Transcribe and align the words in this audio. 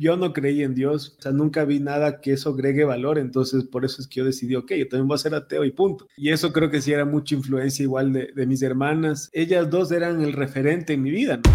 yo 0.00 0.16
no 0.16 0.32
creí 0.32 0.62
en 0.62 0.74
Dios, 0.74 1.14
o 1.18 1.22
sea, 1.22 1.30
nunca 1.30 1.66
vi 1.66 1.78
nada 1.78 2.22
que 2.22 2.32
eso 2.32 2.50
agregue 2.50 2.84
valor, 2.84 3.18
entonces 3.18 3.64
por 3.64 3.84
eso 3.84 4.00
es 4.00 4.08
que 4.08 4.20
yo 4.20 4.24
decidí, 4.24 4.56
ok, 4.56 4.72
yo 4.72 4.88
también 4.88 5.06
voy 5.06 5.16
a 5.16 5.18
ser 5.18 5.34
ateo 5.34 5.62
y 5.64 5.72
punto. 5.72 6.08
Y 6.16 6.30
eso 6.30 6.54
creo 6.54 6.70
que 6.70 6.80
sí 6.80 6.90
era 6.90 7.04
mucha 7.04 7.34
influencia 7.34 7.82
igual 7.82 8.14
de, 8.14 8.32
de 8.34 8.46
mis 8.46 8.62
hermanas. 8.62 9.28
Ellas 9.34 9.68
dos 9.68 9.92
eran 9.92 10.22
el 10.22 10.32
referente 10.32 10.94
en 10.94 11.02
mi 11.02 11.10
vida. 11.10 11.36
¿no? 11.36 11.50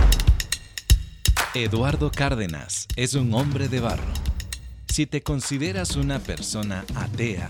Eduardo 1.55 2.11
Cárdenas 2.11 2.87
es 2.95 3.15
un 3.15 3.33
hombre 3.33 3.67
de 3.67 3.79
barro. 3.79 4.13
Si 4.87 5.07
te 5.07 5.23
consideras 5.23 5.95
una 5.95 6.19
persona 6.19 6.85
atea, 6.93 7.49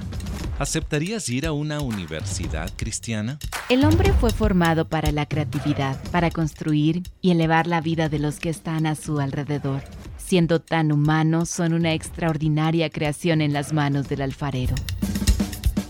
¿aceptarías 0.59 1.27
ir 1.27 1.45
a 1.45 1.51
una 1.51 1.81
universidad 1.81 2.71
cristiana? 2.77 3.37
El 3.67 3.83
hombre 3.83 4.13
fue 4.13 4.31
formado 4.31 4.87
para 4.87 5.11
la 5.11 5.25
creatividad, 5.25 6.01
para 6.11 6.31
construir 6.31 7.03
y 7.21 7.31
elevar 7.31 7.67
la 7.67 7.81
vida 7.81 8.07
de 8.07 8.19
los 8.19 8.39
que 8.39 8.49
están 8.49 8.85
a 8.85 8.95
su 8.95 9.19
alrededor. 9.19 9.83
Siendo 10.25 10.59
tan 10.59 10.91
humanos, 10.91 11.51
son 11.51 11.73
una 11.73 11.93
extraordinaria 11.93 12.89
creación 12.89 13.41
en 13.41 13.53
las 13.53 13.73
manos 13.73 14.09
del 14.09 14.23
alfarero. 14.23 14.73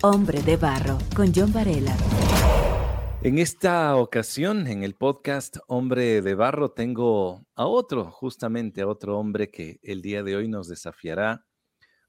Hombre 0.01 0.41
de 0.41 0.57
Barro, 0.57 0.97
con 1.15 1.31
John 1.33 1.53
Varela. 1.53 1.95
En 3.23 3.39
esta 3.39 3.95
ocasión, 3.95 4.67
en 4.67 4.83
el 4.83 4.93
podcast 4.93 5.55
Hombre 5.67 6.21
de 6.21 6.35
Barro, 6.35 6.71
tengo 6.71 7.45
a 7.55 7.65
otro, 7.65 8.11
justamente 8.11 8.81
a 8.81 8.87
otro 8.87 9.17
hombre 9.17 9.49
que 9.49 9.79
el 9.81 10.01
día 10.01 10.21
de 10.21 10.35
hoy 10.35 10.49
nos 10.49 10.67
desafiará 10.67 11.45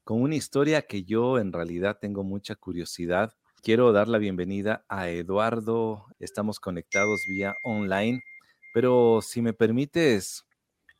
con 0.03 0.21
una 0.21 0.35
historia 0.35 0.81
que 0.81 1.05
yo 1.05 1.39
en 1.39 1.53
realidad 1.53 1.97
tengo 2.01 2.25
mucha 2.25 2.55
curiosidad. 2.55 3.31
Quiero 3.61 3.93
dar 3.93 4.09
la 4.09 4.17
bienvenida 4.17 4.83
a 4.89 5.07
Eduardo. 5.07 6.07
Estamos 6.19 6.59
conectados 6.59 7.21
vía 7.25 7.55
online, 7.63 8.21
pero 8.73 9.21
si 9.21 9.41
me 9.41 9.53
permites, 9.53 10.43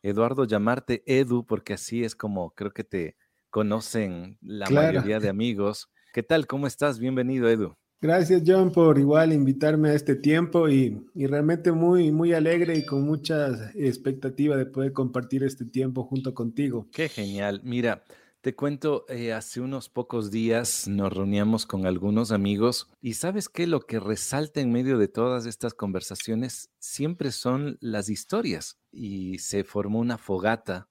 Eduardo, 0.02 0.44
llamarte 0.44 1.02
Edu, 1.06 1.44
porque 1.44 1.74
así 1.74 2.04
es 2.04 2.14
como 2.14 2.50
creo 2.52 2.72
que 2.72 2.84
te 2.84 3.16
conocen 3.50 4.38
la 4.40 4.66
Claro. 4.66 4.98
mayoría 4.98 5.20
de 5.20 5.28
amigos. 5.28 5.88
¿Qué 6.12 6.22
tal? 6.22 6.46
¿Cómo 6.46 6.66
estás? 6.66 6.98
Bienvenido, 6.98 7.48
Edu. 7.48 7.76
Gracias, 8.00 8.42
John, 8.46 8.70
por 8.70 8.96
igual 8.96 9.32
invitarme 9.32 9.90
a 9.90 9.94
este 9.94 10.14
tiempo 10.14 10.68
y, 10.68 11.04
y 11.14 11.26
realmente 11.26 11.72
muy, 11.72 12.12
muy 12.12 12.32
alegre 12.32 12.76
y 12.78 12.86
con 12.86 13.02
mucha 13.02 13.48
expectativa 13.74 14.56
de 14.56 14.66
poder 14.66 14.92
compartir 14.92 15.42
este 15.42 15.64
tiempo 15.64 16.04
junto 16.04 16.32
contigo. 16.32 16.86
Qué 16.92 17.08
genial. 17.08 17.60
Mira, 17.64 18.04
te 18.40 18.54
cuento, 18.54 19.04
eh, 19.08 19.32
hace 19.32 19.60
unos 19.60 19.88
pocos 19.88 20.30
días 20.30 20.86
nos 20.86 21.12
reuníamos 21.12 21.66
con 21.66 21.86
algunos 21.86 22.30
amigos 22.30 22.88
y 23.00 23.14
sabes 23.14 23.48
qué, 23.48 23.66
lo 23.66 23.80
que 23.80 23.98
resalta 23.98 24.60
en 24.60 24.70
medio 24.70 24.96
de 24.96 25.08
todas 25.08 25.44
estas 25.44 25.74
conversaciones 25.74 26.70
siempre 26.78 27.32
son 27.32 27.78
las 27.80 28.08
historias 28.08 28.78
y 28.92 29.38
se 29.38 29.64
formó 29.64 29.98
una 29.98 30.18
fogata 30.18 30.88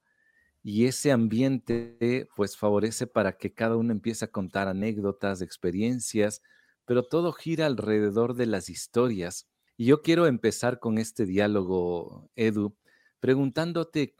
y 0.61 0.85
ese 0.87 1.13
ambiente 1.13 2.27
pues 2.35 2.57
favorece 2.57 3.07
para 3.07 3.37
que 3.37 3.53
cada 3.53 3.77
uno 3.77 3.93
empiece 3.93 4.25
a 4.25 4.31
contar 4.31 4.67
anécdotas, 4.67 5.41
experiencias, 5.41 6.41
pero 6.83 7.03
todo 7.07 7.31
gira 7.31 7.65
alrededor 7.67 8.33
de 8.35 8.47
las 8.47 8.69
historias. 8.69 9.47
Y 9.77 9.85
yo 9.85 10.01
quiero 10.01 10.27
empezar 10.27 10.79
con 10.79 10.97
este 10.97 11.25
diálogo, 11.25 12.29
Edu, 12.35 12.75
preguntándote 13.21 14.15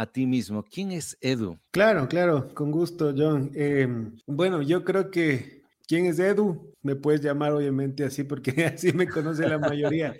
a 0.00 0.06
ti 0.06 0.26
mismo, 0.26 0.64
¿quién 0.64 0.92
es 0.92 1.18
Edu? 1.20 1.58
Claro, 1.72 2.08
claro, 2.08 2.54
con 2.54 2.70
gusto, 2.70 3.12
John. 3.14 3.50
Eh, 3.54 3.86
bueno, 4.26 4.62
yo 4.62 4.82
creo 4.82 5.10
que, 5.10 5.62
¿quién 5.86 6.06
es 6.06 6.18
Edu? 6.18 6.74
Me 6.80 6.96
puedes 6.96 7.20
llamar 7.20 7.52
obviamente 7.52 8.02
así 8.04 8.24
porque 8.24 8.64
así 8.64 8.94
me 8.94 9.06
conoce 9.06 9.46
la 9.46 9.58
mayoría. 9.58 10.16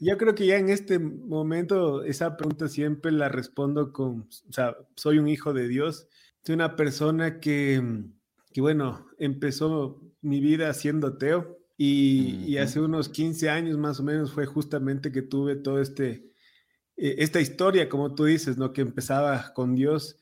Yo 0.00 0.18
creo 0.18 0.34
que 0.34 0.46
ya 0.46 0.56
en 0.58 0.70
este 0.70 0.98
momento 0.98 2.02
esa 2.02 2.36
pregunta 2.36 2.66
siempre 2.66 3.12
la 3.12 3.28
respondo 3.28 3.92
con, 3.92 4.22
o 4.48 4.52
sea, 4.52 4.76
soy 4.96 5.18
un 5.18 5.28
hijo 5.28 5.52
de 5.52 5.68
Dios, 5.68 6.08
soy 6.44 6.56
una 6.56 6.74
persona 6.74 7.38
que, 7.38 7.80
que 8.52 8.60
bueno, 8.60 9.06
empezó 9.18 10.02
mi 10.20 10.40
vida 10.40 10.74
siendo 10.74 11.06
ateo 11.06 11.60
y, 11.76 12.44
y 12.44 12.56
Ujú. 12.56 12.64
hace 12.64 12.80
unos 12.80 13.08
15 13.08 13.50
años 13.50 13.78
más 13.78 14.00
o 14.00 14.02
menos 14.02 14.32
fue 14.32 14.46
justamente 14.46 15.12
que 15.12 15.22
tuve 15.22 15.54
todo 15.54 15.80
este, 15.80 16.31
esta 16.96 17.40
historia, 17.40 17.88
como 17.88 18.14
tú 18.14 18.24
dices, 18.26 18.56
¿no? 18.58 18.72
Que 18.72 18.82
empezaba 18.82 19.52
con 19.54 19.74
Dios 19.74 20.18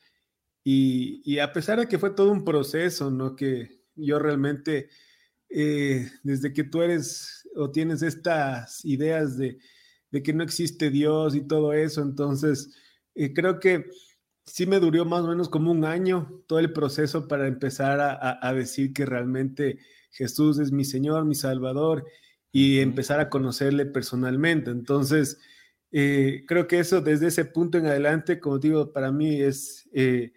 y, 0.63 1.21
y 1.25 1.39
a 1.39 1.53
pesar 1.53 1.79
de 1.79 1.87
que 1.87 1.99
fue 1.99 2.11
todo 2.11 2.31
un 2.31 2.45
proceso, 2.45 3.11
¿no? 3.11 3.35
Que 3.35 3.81
yo 3.95 4.19
realmente, 4.19 4.89
eh, 5.49 6.09
desde 6.23 6.53
que 6.53 6.63
tú 6.63 6.81
eres 6.81 7.47
o 7.55 7.71
tienes 7.71 8.01
estas 8.03 8.85
ideas 8.85 9.37
de, 9.37 9.59
de 10.11 10.23
que 10.23 10.33
no 10.33 10.43
existe 10.43 10.89
Dios 10.89 11.35
y 11.35 11.47
todo 11.47 11.73
eso, 11.73 12.01
entonces 12.01 12.75
eh, 13.15 13.33
creo 13.33 13.59
que 13.59 13.85
sí 14.45 14.65
me 14.65 14.79
duró 14.79 15.05
más 15.05 15.21
o 15.23 15.27
menos 15.27 15.49
como 15.49 15.71
un 15.71 15.85
año 15.85 16.43
todo 16.47 16.59
el 16.59 16.73
proceso 16.73 17.27
para 17.27 17.47
empezar 17.47 17.99
a, 17.99 18.11
a- 18.13 18.39
a 18.49 18.53
decir 18.53 18.93
que 18.93 19.05
realmente 19.05 19.79
Jesús 20.11 20.59
es 20.59 20.71
mi 20.71 20.83
Señor, 20.85 21.25
mi 21.25 21.35
Salvador 21.35 22.05
y 22.51 22.79
empezar 22.79 23.19
a 23.19 23.29
conocerle 23.29 23.85
personalmente. 23.85 24.71
Entonces, 24.71 25.39
eh, 25.91 26.43
creo 26.47 26.67
que 26.67 26.79
eso 26.79 27.01
desde 27.01 27.27
ese 27.27 27.45
punto 27.45 27.77
en 27.77 27.85
adelante, 27.87 28.39
como 28.39 28.59
digo, 28.59 28.91
para 28.93 29.11
mí 29.11 29.41
es, 29.41 29.89
eh, 29.93 30.33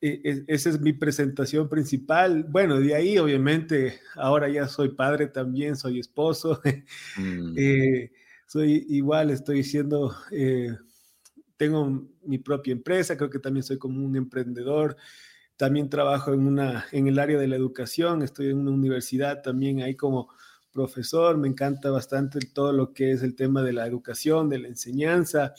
eh, 0.00 0.20
es- 0.24 0.44
esa 0.48 0.70
es 0.70 0.80
mi 0.80 0.92
presentación 0.92 1.68
principal. 1.68 2.44
Bueno, 2.44 2.80
de 2.80 2.94
ahí 2.94 3.18
obviamente 3.18 4.00
ahora 4.16 4.48
ya 4.48 4.68
soy 4.68 4.90
padre 4.90 5.28
también, 5.28 5.76
soy 5.76 6.00
esposo, 6.00 6.60
Mm, 7.18 7.56
eh, 7.56 8.12
soy 8.46 8.86
igual, 8.90 9.30
estoy 9.30 9.64
siendo, 9.64 10.14
eh, 10.32 10.76
tengo 11.56 12.08
mi 12.22 12.38
propia 12.38 12.72
empresa, 12.72 13.16
creo 13.16 13.30
que 13.30 13.38
también 13.38 13.62
soy 13.64 13.78
como 13.78 14.04
un 14.04 14.16
emprendedor. 14.16 14.96
También 15.56 15.90
trabajo 15.90 16.34
en, 16.34 16.46
una, 16.46 16.86
en 16.92 17.08
el 17.08 17.18
área 17.18 17.38
de 17.38 17.48
la 17.48 17.56
educación, 17.56 18.22
estoy 18.22 18.50
en 18.50 18.58
una 18.58 18.72
universidad 18.72 19.42
también 19.42 19.82
ahí 19.82 19.96
como 19.96 20.30
profesor, 20.76 21.38
me 21.38 21.48
encanta 21.48 21.90
bastante 21.90 22.38
todo 22.52 22.72
lo 22.72 22.92
que 22.92 23.12
es 23.12 23.22
el 23.22 23.34
tema 23.34 23.62
de 23.62 23.72
la 23.72 23.86
educación, 23.86 24.50
de 24.50 24.58
la 24.58 24.68
enseñanza. 24.68 25.54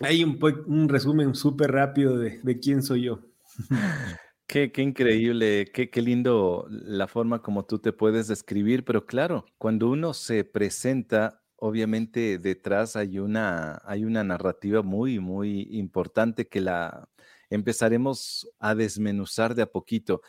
Hay 0.00 0.22
un, 0.22 0.88
resumen 0.88 1.34
súper 1.34 1.72
rápido 1.72 2.16
de, 2.16 2.60
quién 2.60 2.82
soy 2.82 3.02
yo. 3.02 3.20
Qué, 4.46 4.70
increíble, 4.76 5.70
qué, 5.72 5.88
qué 5.88 6.02
lindo 6.02 6.66
la 6.68 7.08
forma 7.08 7.40
como 7.40 7.64
tú 7.64 7.78
te 7.78 7.90
puedes 7.94 8.28
describir, 8.28 8.84
pero 8.84 9.06
claro, 9.06 9.46
cuando 9.56 9.88
uno 9.88 10.12
se 10.12 10.44
presenta, 10.44 11.42
obviamente 11.56 12.36
detrás 12.36 12.94
hay 12.94 13.18
una, 13.18 13.80
hay 13.86 14.04
una 14.04 14.22
narrativa 14.22 14.82
muy, 14.82 15.20
muy 15.20 15.68
importante 15.70 16.48
que 16.48 16.60
la 16.60 17.08
empezaremos 17.48 18.46
a 18.58 18.74
desmenuzar 18.74 19.54
de 19.54 19.62
a 19.62 19.72
poquito. 19.72 20.20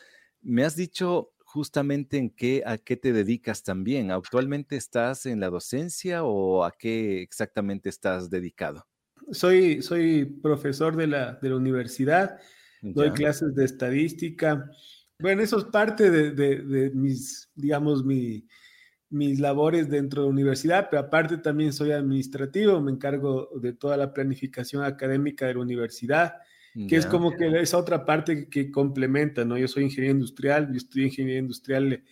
Me 0.42 0.64
has 0.64 0.78
dicho 0.78 1.33
justamente 1.54 2.18
en 2.18 2.30
qué, 2.32 2.64
a 2.66 2.78
qué 2.80 2.98
te 2.98 3.14
dedicas 3.14 3.64
también. 3.64 4.12
¿Actualmente 4.12 4.76
estás 4.78 5.26
en 5.28 5.40
la 5.40 5.50
docencia 5.50 6.24
o 6.24 6.64
a 6.66 6.72
qué 6.72 7.22
exactamente 7.22 7.90
estás 7.90 8.30
dedicado? 8.30 8.88
Soy, 9.32 9.82
soy 9.82 10.26
profesor 10.26 10.96
de 10.96 11.08
la, 11.08 11.34
de 11.42 11.50
la 11.50 11.56
universidad, 11.56 12.40
doy 12.94 13.14
clases 13.14 13.56
de 13.56 13.66
estadística. 13.66 14.70
Bueno, 15.20 15.42
eso 15.42 15.58
es 15.60 15.66
parte 15.66 16.12
de, 16.12 16.32
de- 16.32 16.62
de 16.62 16.90
mis, 16.92 17.50
digamos, 17.56 18.04
mi, 18.04 18.46
mis 19.10 19.40
labores 19.40 19.90
dentro 19.90 20.24
de 20.24 20.28
la 20.30 20.34
universidad, 20.34 20.88
pero 20.92 21.04
aparte 21.04 21.38
también 21.40 21.74
soy 21.74 21.92
administrativo, 21.92 22.82
me 22.82 22.92
encargo 22.92 23.50
de 23.62 23.74
toda 23.74 23.98
la 23.98 24.14
planificación 24.14 24.84
académica 24.84 25.48
de 25.48 25.56
la 25.56 25.62
universidad, 25.62 26.36
que 26.88 26.96
es 26.96 27.06
como 27.06 27.32
que 27.36 27.48
esa 27.62 27.78
otra 27.78 28.06
parte 28.06 28.50
que 28.50 28.72
complementa, 28.72 29.46
¿no? 29.46 29.58
Yo 29.58 29.68
soy 29.68 29.84
ingeniero 29.84 30.16
industrial, 30.16 30.70
yo 30.72 30.78
estudié 30.78 31.06
ingeniería 31.06 31.40
industrial, 31.40 31.94
eh, 31.94 32.04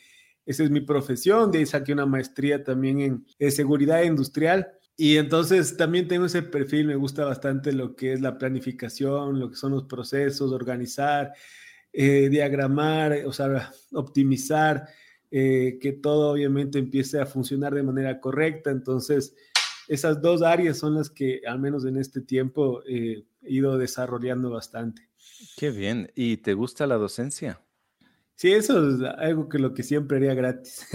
esa 0.46 0.64
es 0.64 0.70
mi 0.70 0.82
profesión, 0.82 1.52
de 1.52 1.60
ahí 1.60 1.66
saqué 1.66 1.94
una 1.94 2.06
maestría 2.06 2.64
también 2.64 3.00
en, 3.00 3.26
en 3.40 3.52
seguridad 3.52 4.04
industrial. 4.04 4.68
Y 4.98 5.18
entonces 5.18 5.78
también 5.78 6.08
tengo 6.08 6.26
ese 6.26 6.44
perfil, 6.44 6.86
me 6.86 6.96
gusta 6.96 7.26
bastante 7.26 7.74
lo 7.74 7.96
que 7.96 8.14
es 8.14 8.22
la 8.22 8.38
planificación, 8.38 9.40
lo 9.40 9.50
que 9.50 9.56
son 9.56 9.72
los 9.72 9.86
procesos, 9.86 10.52
organizar, 10.52 11.34
eh, 11.94 12.30
diagramar, 12.30 13.14
eh, 13.14 13.25
o 13.25 13.34
sea, 13.34 13.72
optimizar, 13.94 14.88
eh, 15.30 15.78
que 15.81 15.94
todo 15.94 16.31
obviamente 16.31 16.80
empiece 16.80 17.19
a 17.19 17.25
funcionar 17.25 17.74
de 17.74 17.84
manera 17.84 18.19
correcta. 18.19 18.69
Entonces, 18.69 19.36
esas 19.88 20.22
dos 20.22 20.42
áreas 20.42 20.78
son 20.78 20.95
las 20.95 21.10
que 21.10 21.42
al 21.48 21.60
menos 21.60 21.86
en 21.86 21.98
este 21.98 22.22
tiempo 22.22 22.81
eh, 22.88 23.25
he 23.42 23.54
ido 23.54 23.78
desarrollando 23.78 24.50
bastante. 24.50 25.10
Qué 25.57 25.72
bien. 25.72 26.12
¿Y 26.16 26.38
te 26.38 26.54
gusta 26.54 26.88
la 26.88 26.95
docencia? 26.95 27.62
Sí, 28.36 28.51
eso 28.54 28.89
es 28.89 29.01
algo 29.19 29.50
que 29.50 29.60
lo 29.60 29.74
que 29.74 29.83
siempre 29.83 30.18
haría 30.18 30.33
gratis. 30.33 30.88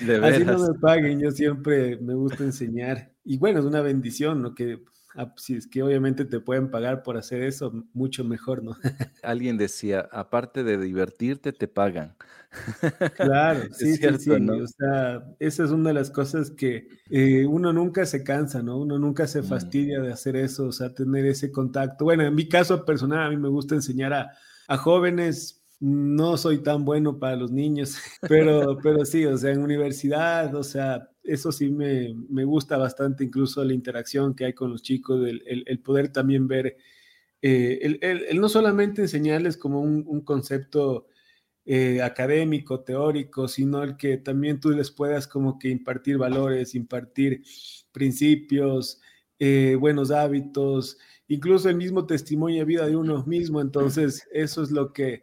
De 0.00 0.16
Así 0.22 0.44
no 0.44 0.58
veras. 0.58 0.68
me 0.68 0.78
paguen, 0.78 1.20
yo 1.20 1.30
siempre 1.30 1.96
me 1.96 2.14
gusta 2.14 2.44
enseñar. 2.44 3.12
Y 3.24 3.38
bueno, 3.38 3.60
es 3.60 3.64
una 3.64 3.80
bendición, 3.80 4.42
¿no? 4.42 4.54
Que 4.54 4.82
ah, 5.16 5.32
si 5.36 5.54
es 5.54 5.66
que 5.66 5.82
obviamente 5.82 6.24
te 6.24 6.40
pueden 6.40 6.70
pagar 6.70 7.02
por 7.02 7.16
hacer 7.16 7.42
eso, 7.42 7.84
mucho 7.92 8.24
mejor, 8.24 8.62
¿no? 8.62 8.76
Alguien 9.22 9.56
decía, 9.56 10.08
aparte 10.12 10.64
de 10.64 10.78
divertirte, 10.78 11.52
te 11.52 11.68
pagan. 11.68 12.16
Claro, 13.14 13.62
sí, 13.72 13.96
sí, 13.96 14.08
sí. 14.18 14.30
O 14.30 14.66
sea, 14.66 15.24
esa 15.38 15.64
es 15.64 15.70
una 15.70 15.90
de 15.90 15.94
las 15.94 16.10
cosas 16.10 16.50
que 16.50 16.88
eh, 17.10 17.46
uno 17.46 17.72
nunca 17.72 18.04
se 18.06 18.22
cansa, 18.22 18.62
¿no? 18.62 18.78
Uno 18.78 18.98
nunca 18.98 19.26
se 19.26 19.42
mm. 19.42 19.44
fastidia 19.44 20.00
de 20.00 20.12
hacer 20.12 20.36
eso, 20.36 20.66
o 20.66 20.72
sea, 20.72 20.94
tener 20.94 21.26
ese 21.26 21.50
contacto. 21.50 22.04
Bueno, 22.04 22.24
en 22.24 22.34
mi 22.34 22.48
caso 22.48 22.84
personal, 22.84 23.26
a 23.26 23.30
mí 23.30 23.36
me 23.36 23.48
gusta 23.48 23.74
enseñar 23.74 24.12
a, 24.12 24.32
a 24.68 24.76
jóvenes 24.76 25.62
no 25.82 26.36
soy 26.36 26.62
tan 26.62 26.84
bueno 26.84 27.18
para 27.18 27.34
los 27.34 27.50
niños, 27.50 27.96
pero, 28.28 28.78
pero 28.80 29.04
sí, 29.04 29.26
o 29.26 29.36
sea, 29.36 29.50
en 29.50 29.62
universidad, 29.62 30.54
o 30.54 30.62
sea, 30.62 31.10
eso 31.24 31.52
sí 31.52 31.70
me, 31.70 32.14
me 32.28 32.44
gusta 32.44 32.76
bastante, 32.76 33.24
incluso 33.24 33.64
la 33.64 33.74
interacción 33.74 34.34
que 34.34 34.46
hay 34.46 34.52
con 34.52 34.70
los 34.70 34.82
chicos, 34.82 35.26
el, 35.26 35.64
el, 35.66 35.78
poder 35.80 36.12
también 36.12 36.48
ver, 36.48 36.76
eh, 37.40 37.78
el, 37.82 37.98
el, 38.02 38.40
no 38.40 38.48
solamente 38.48 39.02
enseñarles 39.02 39.56
como 39.56 39.80
un, 39.80 40.04
un 40.06 40.20
concepto 40.22 41.06
eh, 41.64 42.02
académico, 42.02 42.80
teórico, 42.80 43.46
sino 43.46 43.84
el 43.84 43.96
que 43.96 44.16
también 44.18 44.58
tú 44.58 44.70
les 44.70 44.90
puedas 44.90 45.28
como 45.28 45.60
que 45.60 45.68
impartir 45.68 46.18
valores, 46.18 46.74
impartir 46.74 47.44
principios, 47.92 49.00
eh, 49.38 49.76
buenos 49.78 50.10
hábitos, 50.10 50.98
incluso 51.28 51.68
el 51.68 51.76
mismo 51.76 52.04
testimonio 52.06 52.58
de 52.60 52.64
vida 52.64 52.86
de 52.86 52.96
uno 52.96 53.24
mismo. 53.26 53.60
Entonces, 53.60 54.28
eso 54.32 54.62
es 54.62 54.72
lo 54.72 54.92
que 54.92 55.22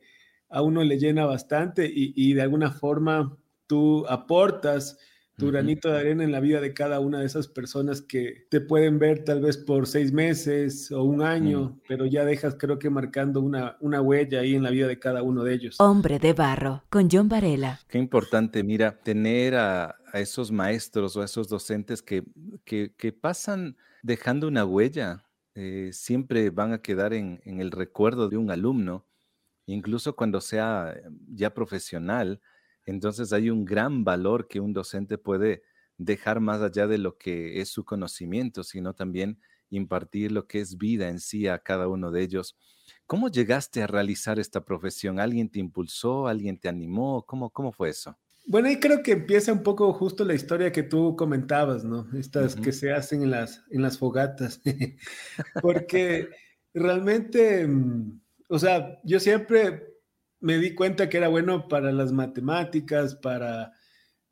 a 0.50 0.62
uno 0.62 0.82
le 0.84 0.98
llena 0.98 1.26
bastante 1.26 1.90
y, 1.94 2.34
de 2.34 2.42
alguna 2.42 2.72
forma 2.72 3.38
tú 3.68 4.06
aportas 4.08 4.98
tu 5.40 5.48
granito 5.48 5.90
de 5.90 6.00
arena 6.00 6.24
en 6.24 6.32
la 6.32 6.40
vida 6.40 6.62
de 6.62 6.74
cada 6.74 7.00
una 7.00 7.20
de 7.20 7.26
esas 7.26 7.48
personas 7.48 8.02
que 8.02 8.46
te 8.50 8.62
pueden 8.62 9.00
ver 9.00 9.24
tal 9.24 9.42
vez 9.42 9.58
por 9.58 9.88
seis 9.88 10.12
meses 10.12 10.92
o 10.92 11.04
un 11.04 11.24
año, 11.24 11.80
pero 11.88 12.06
ya 12.06 12.26
dejas 12.26 12.56
creo 12.60 12.78
que 12.78 12.90
marcando 12.90 13.42
una, 13.42 13.78
una 13.80 14.02
huella 14.02 14.42
ahí 14.42 14.54
en 14.54 14.64
la 14.64 14.70
vida 14.70 14.88
de 14.88 15.00
cada 15.00 15.24
uno 15.24 15.44
de 15.44 15.54
ellos. 15.54 15.78
Hombre 15.80 16.20
de 16.20 16.34
barro, 16.34 16.84
con 16.90 17.10
John 17.12 17.30
Varela. 17.30 17.80
Qué 17.88 17.98
importante, 17.98 18.64
mira, 18.64 19.00
tener 19.00 19.56
a, 19.56 19.96
esos 20.14 20.52
maestros 20.52 21.16
o 21.16 21.22
a 21.22 21.26
esos 21.26 21.48
docentes 21.48 22.02
que, 22.02 22.24
que, 22.66 23.14
pasan 23.14 23.78
dejando 24.02 24.48
una 24.48 24.66
huella, 24.66 25.24
eh, 25.56 25.90
siempre 25.94 26.50
van 26.50 26.74
a 26.74 26.82
quedar 26.82 27.14
en, 27.14 27.42
en 27.46 27.62
el 27.62 27.72
recuerdo 27.72 28.28
de 28.28 28.38
un 28.38 28.52
alumno 28.52 29.06
incluso 29.74 30.16
cuando 30.16 30.42
sea 30.42 30.96
ya 31.28 31.54
profesional, 31.54 32.42
entonces 32.90 33.34
hay 33.34 33.50
un 33.50 33.66
gran 33.66 34.04
valor 34.04 34.48
que 34.48 34.60
un 34.60 34.74
docente 34.74 35.18
puede 35.18 35.64
dejar 35.98 36.40
más 36.40 36.62
allá 36.62 36.88
de 36.88 36.98
lo 36.98 37.18
que 37.18 37.62
es 37.62 37.70
su 37.70 37.84
conocimiento, 37.84 38.64
sino 38.64 38.94
también 38.94 39.40
impartir 39.70 40.32
lo 40.32 40.48
que 40.48 40.60
es 40.60 40.78
vida 40.78 41.10
en 41.10 41.20
sí 41.20 41.48
a 41.48 41.60
cada 41.60 41.88
uno 41.88 42.12
de 42.12 42.22
ellos. 42.22 42.58
¿Cómo 43.06 43.30
llegaste 43.30 43.82
a 43.84 43.88
realizar 43.88 44.40
esta 44.40 44.66
profesión? 44.66 45.20
¿Alguien 45.20 45.50
te 45.50 45.60
impulsó? 45.60 46.28
¿Alguien 46.28 46.60
te 46.60 46.70
animó? 46.70 47.26
¿Cómo, 47.26 47.50
cómo 47.50 47.72
fue 47.72 47.90
eso? 47.90 48.18
Bueno, 48.46 48.68
ahí 48.68 48.80
creo 48.80 49.04
que 49.04 49.12
empieza 49.12 49.54
un 49.54 49.62
poco 49.62 49.94
justo 49.94 50.26
la 50.26 50.34
historia 50.34 50.72
que 50.72 50.82
tú 50.82 51.16
comentabas, 51.16 51.84
¿no? 51.84 52.08
Estas 52.18 52.56
que 52.56 52.72
se 52.72 52.92
hacen 52.92 53.22
en 53.22 53.32
las, 53.32 53.64
en 53.70 53.82
las 53.84 54.00
fogatas. 54.00 54.62
Porque 55.62 56.30
realmente 56.74 57.68
mm, 57.68 58.20
o 58.50 58.58
sea, 58.58 59.00
yo 59.04 59.20
siempre 59.20 59.94
me 60.40 60.58
di 60.58 60.74
cuenta 60.74 61.10
que 61.10 61.18
era 61.18 61.28
bueno 61.28 61.68
para 61.68 61.92
las 61.92 62.12
matemáticas, 62.12 63.16
para 63.16 63.74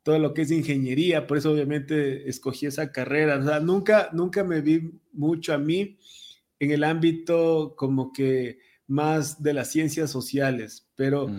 todo 0.02 0.18
lo 0.18 0.32
que 0.32 0.42
es 0.42 0.50
ingeniería, 0.50 1.26
por 1.26 1.36
eso 1.36 1.52
obviamente 1.52 2.28
escogí 2.28 2.66
esa 2.66 2.92
carrera. 2.92 3.36
O 3.36 3.44
sea, 3.44 3.60
nunca, 3.60 4.08
nunca 4.12 4.42
me 4.42 4.60
vi 4.60 4.90
mucho 5.12 5.52
a 5.52 5.58
mí 5.58 5.98
en 6.58 6.70
el 6.70 6.84
ámbito 6.84 7.74
como 7.76 8.12
que 8.12 8.58
más 8.86 9.42
de 9.42 9.52
las 9.52 9.70
ciencias 9.70 10.10
sociales, 10.10 10.88
pero 10.96 11.30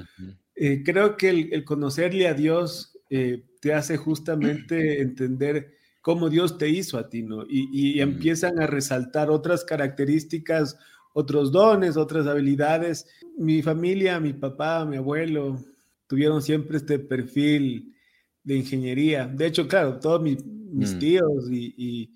eh, 0.55 0.83
creo 0.83 1.17
que 1.17 1.29
el, 1.29 1.63
conocerle 1.65 2.27
a 2.27 2.33
Dios 2.33 2.97
eh, 3.09 3.43
te 3.59 3.73
hace 3.73 3.97
justamente 3.97 5.01
entender 5.01 5.79
cómo 6.01 6.29
Dios 6.29 6.57
te 6.57 6.69
hizo 6.69 6.97
a 6.97 7.09
ti, 7.09 7.23
¿no? 7.23 7.45
Y, 7.49 7.99
empiezan 7.99 8.61
a 8.61 8.67
resaltar 8.67 9.29
otras 9.29 9.65
características 9.65 10.77
otros 11.13 11.51
dones, 11.51 11.97
otras 11.97 12.27
habilidades. 12.27 13.07
Mi 13.37 13.61
familia, 13.61 14.19
mi 14.19 14.33
papá, 14.33 14.85
mi 14.85 14.97
abuelo, 14.97 15.59
tuvieron 16.07 16.41
siempre 16.41 16.77
este 16.77 16.99
perfil 16.99 17.95
de 18.43 18.55
ingeniería. 18.55 19.27
De 19.27 19.47
hecho, 19.47 19.67
claro, 19.67 19.99
todos 19.99 20.21
mis, 20.21 20.43
mm. 20.43 20.99
tíos 20.99 21.49
y, 21.51 22.13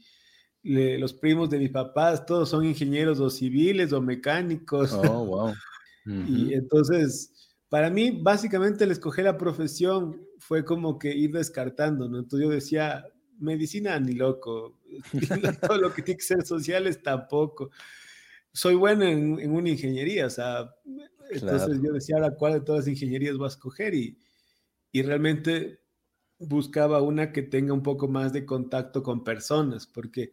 los 0.63 1.13
primos 1.13 1.50
de 1.50 1.60
mis 1.60 1.72
papás, 1.72 2.25
todos 2.25 2.48
son 2.50 2.63
ingenieros 2.66 3.19
o 3.19 3.30
civiles 3.30 3.92
o 3.92 4.01
mecánicos. 4.01 4.94
Oh, 4.94 5.25
wow. 5.25 5.54
y 6.06 6.54
entonces, 6.54 7.51
para 7.68 7.89
mí, 7.89 8.12
básicamente 8.22 8.86
el 8.86 8.92
escoger 8.92 9.25
la 9.25 9.38
profesión 9.38 10.22
fue 10.39 10.63
como 10.63 10.98
que 10.98 11.13
ir 11.13 11.34
descartando, 11.34 12.07
¿no? 12.07 12.19
Entonces 12.19 12.48
yo 12.48 12.54
decía, 12.54 13.06
medicina 13.39 14.00
ni 14.00 14.13
loco, 14.13 14.80
todo 15.68 15.78
lo 15.78 15.94
que 15.94 16.01
tiene 16.01 16.18
que 16.18 16.24
ser 16.24 16.46
sociales 16.46 17.01
tampoco 17.04 17.69
soy 18.54 18.76
bueno 18.76 19.04
en, 19.06 19.52
una 19.52 19.70
ingeniería, 19.70 20.28
o 20.28 20.30
sea, 20.30 20.74
entonces 21.32 21.80
yo 21.84 21.92
decía, 21.92 22.16
ahora, 22.18 22.36
¿cuál 22.36 22.54
de 22.54 22.62
todas 22.62 22.82
las 22.82 22.88
ingenierías 22.88 23.38
vas 23.38 23.54
a 23.54 23.56
escoger? 23.56 23.94
Y, 23.96 24.18
y 24.92 25.02
realmente 25.02 25.80
buscaba 26.38 27.02
una 27.02 27.32
que 27.32 27.42
tenga 27.42 27.74
un 27.74 27.84
poco 27.84 28.08
más 28.08 28.32
de 28.34 28.46
contacto 28.46 29.02
con 29.02 29.24
personas, 29.24 29.88
porque 29.88 30.32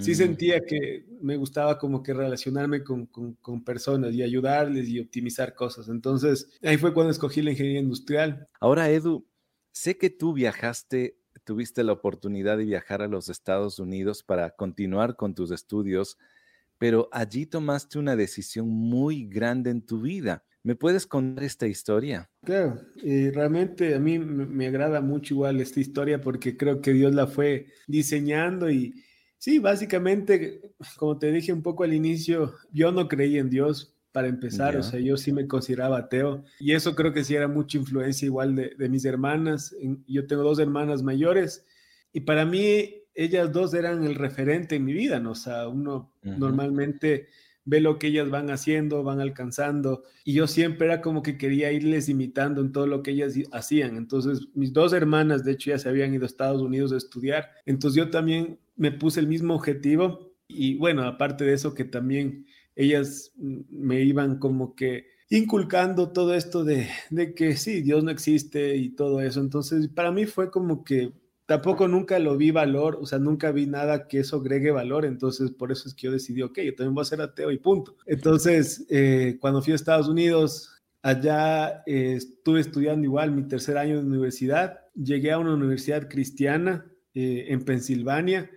sí 0.00 0.12
mm. 0.12 0.14
sentía 0.14 0.60
que 0.60 1.06
me 1.20 1.36
gustaba 1.36 1.78
como 1.78 2.02
que 2.02 2.14
relacionarme 2.14 2.84
con, 2.84 3.06
con, 3.06 3.34
con, 3.34 3.64
personas 3.64 4.14
y 4.14 4.22
ayudarles 4.22 4.88
y 4.88 5.00
optimizar 5.00 5.54
cosas. 5.54 5.88
Entonces, 5.88 6.48
ahí 6.62 6.76
fue 6.76 6.94
cuando 6.94 7.10
escogí 7.10 7.42
la 7.42 7.50
ingeniería 7.50 7.80
industrial. 7.80 8.48
Ahora, 8.60 8.90
Edu, 8.90 9.26
sé 9.72 9.96
que 9.96 10.10
tú 10.10 10.32
viajaste, 10.32 11.18
tuviste 11.44 11.82
la 11.84 11.92
oportunidad 11.92 12.58
de 12.58 12.64
viajar 12.64 13.02
a 13.02 13.08
los 13.08 13.28
Estados 13.28 13.78
Unidos 13.78 14.22
para 14.22 14.50
continuar 14.50 15.16
con 15.16 15.34
tus 15.34 15.50
estudios 15.50 16.18
pero 16.78 17.08
allí 17.12 17.46
tomaste 17.46 17.98
una 17.98 18.16
decisión 18.16 18.68
muy 18.68 19.26
grande 19.26 19.70
en 19.70 19.82
tu 19.82 20.00
vida. 20.00 20.44
¿Me 20.62 20.74
puedes 20.74 21.06
contar 21.06 21.44
esta 21.44 21.68
historia? 21.68 22.28
Claro, 22.44 22.80
y 22.96 23.30
realmente 23.30 23.94
a 23.94 24.00
mí 24.00 24.18
me, 24.18 24.66
agrada 24.66 25.00
mucho 25.00 25.34
igual 25.34 25.60
esta 25.60 25.78
historia 25.78 26.20
porque 26.20 26.56
creo 26.56 26.80
que 26.80 26.92
Dios 26.92 27.14
la 27.14 27.28
fue 27.28 27.66
diseñando 27.86 28.68
y 28.68 29.04
sí, 29.38 29.60
básicamente, 29.60 30.74
como 30.96 31.18
te 31.18 31.30
dije 31.30 31.52
un 31.52 31.62
poco 31.62 31.84
al 31.84 31.94
inicio, 31.94 32.54
yo 32.72 32.90
no 32.90 33.06
creí 33.06 33.38
en 33.38 33.48
Dios 33.48 33.94
para 34.10 34.26
empezar, 34.26 34.76
o 34.76 34.82
sea, 34.82 34.98
yo 34.98 35.16
sí 35.16 35.30
me 35.30 35.46
consideraba 35.46 35.98
ateo 35.98 36.42
y 36.58 36.72
eso 36.72 36.96
creo 36.96 37.12
que 37.12 37.22
sí 37.22 37.36
era 37.36 37.46
mucha 37.46 37.78
influencia 37.78 38.26
igual 38.26 38.56
de, 38.56 38.74
de 38.76 38.88
mis 38.88 39.04
hermanas. 39.04 39.72
Yo 40.08 40.26
tengo 40.26 40.42
dos 40.42 40.58
hermanas 40.58 41.02
mayores 41.02 41.64
y 42.12 42.20
para 42.20 42.44
mí 42.44 43.05
ellas 43.16 43.52
dos 43.52 43.74
eran 43.74 44.04
el 44.04 44.14
referente 44.14 44.76
en 44.76 44.84
mi 44.84 44.92
vida, 44.92 45.18
¿no? 45.18 45.32
O 45.32 45.34
sea, 45.34 45.68
uno 45.68 46.12
normalmente 46.22 47.28
ve 47.64 47.80
lo 47.80 47.98
que 47.98 48.06
ellas 48.08 48.30
van 48.30 48.50
haciendo, 48.50 49.02
van 49.02 49.20
alcanzando, 49.20 50.04
y 50.24 50.34
yo 50.34 50.46
siempre 50.46 50.86
era 50.86 51.00
como 51.00 51.22
que 51.22 51.36
quería 51.36 51.72
irles 51.72 52.08
imitando 52.08 52.60
en 52.60 52.70
todo 52.70 52.86
lo 52.86 53.02
que 53.02 53.10
ellas 53.10 53.34
hacían. 53.50 53.96
Entonces, 53.96 54.48
mis 54.54 54.72
dos 54.72 54.92
hermanas, 54.92 55.44
de 55.44 55.52
hecho, 55.52 55.70
ya 55.70 55.78
se 55.78 55.88
habían 55.88 56.14
ido 56.14 56.22
a 56.22 56.26
Estados 56.26 56.62
Unidos 56.62 56.92
a 56.92 56.96
estudiar, 56.96 57.50
entonces 57.64 57.96
yo 57.96 58.10
también 58.10 58.60
me 58.76 58.92
puse 58.92 59.18
el 59.18 59.26
mismo 59.26 59.54
objetivo, 59.54 60.32
y 60.46 60.76
bueno, 60.76 61.02
aparte 61.02 61.44
de 61.44 61.54
eso, 61.54 61.74
que 61.74 61.84
también 61.84 62.46
ellas 62.76 63.32
me 63.36 64.02
iban 64.02 64.38
como 64.38 64.76
que 64.76 65.06
inculcando 65.28 66.12
todo 66.12 66.34
esto 66.34 66.62
de, 66.62 66.88
de 67.10 67.34
que 67.34 67.56
sí, 67.56 67.82
Dios 67.82 68.04
no 68.04 68.12
existe 68.12 68.76
y 68.76 68.90
todo 68.90 69.20
eso. 69.20 69.40
Entonces, 69.40 69.88
para 69.88 70.12
mí 70.12 70.26
fue 70.26 70.52
como 70.52 70.84
que 70.84 71.12
tampoco 71.46 71.86
nunca 71.86 72.18
lo 72.18 72.36
vi 72.36 72.50
valor, 72.50 72.98
o 73.00 73.06
sea, 73.06 73.18
nunca 73.18 73.52
vi 73.52 73.66
nada 73.66 74.08
que 74.08 74.18
eso 74.18 74.36
agregue 74.38 74.72
valor, 74.72 75.04
entonces 75.04 75.52
por 75.52 75.70
eso 75.70 75.88
es 75.88 75.94
que 75.94 76.06
yo 76.06 76.12
decidí, 76.12 76.42
ok, 76.42 76.58
yo 76.58 76.74
también 76.74 76.94
voy 76.94 77.02
a 77.02 77.06
ser 77.06 77.20
ateo 77.20 77.52
y 77.52 77.58
punto. 77.58 77.96
Entonces, 78.04 78.84
eh, 78.90 79.38
cuando 79.40 79.62
fui 79.62 79.72
a 79.72 79.76
Estados 79.76 80.08
Unidos, 80.08 80.82
allá 81.02 81.82
eh, 81.86 82.14
estuve 82.16 82.60
estudiando 82.60 83.04
igual 83.04 83.30
mi 83.30 83.44
tercer 83.44 83.78
año 83.78 83.96
de 83.96 84.06
universidad, 84.06 84.80
llegué 84.94 85.30
a 85.30 85.38
una 85.38 85.54
universidad 85.54 86.08
cristiana 86.08 86.84
eh, 87.14 87.46
en 87.48 87.64
Pensilvania. 87.64 88.50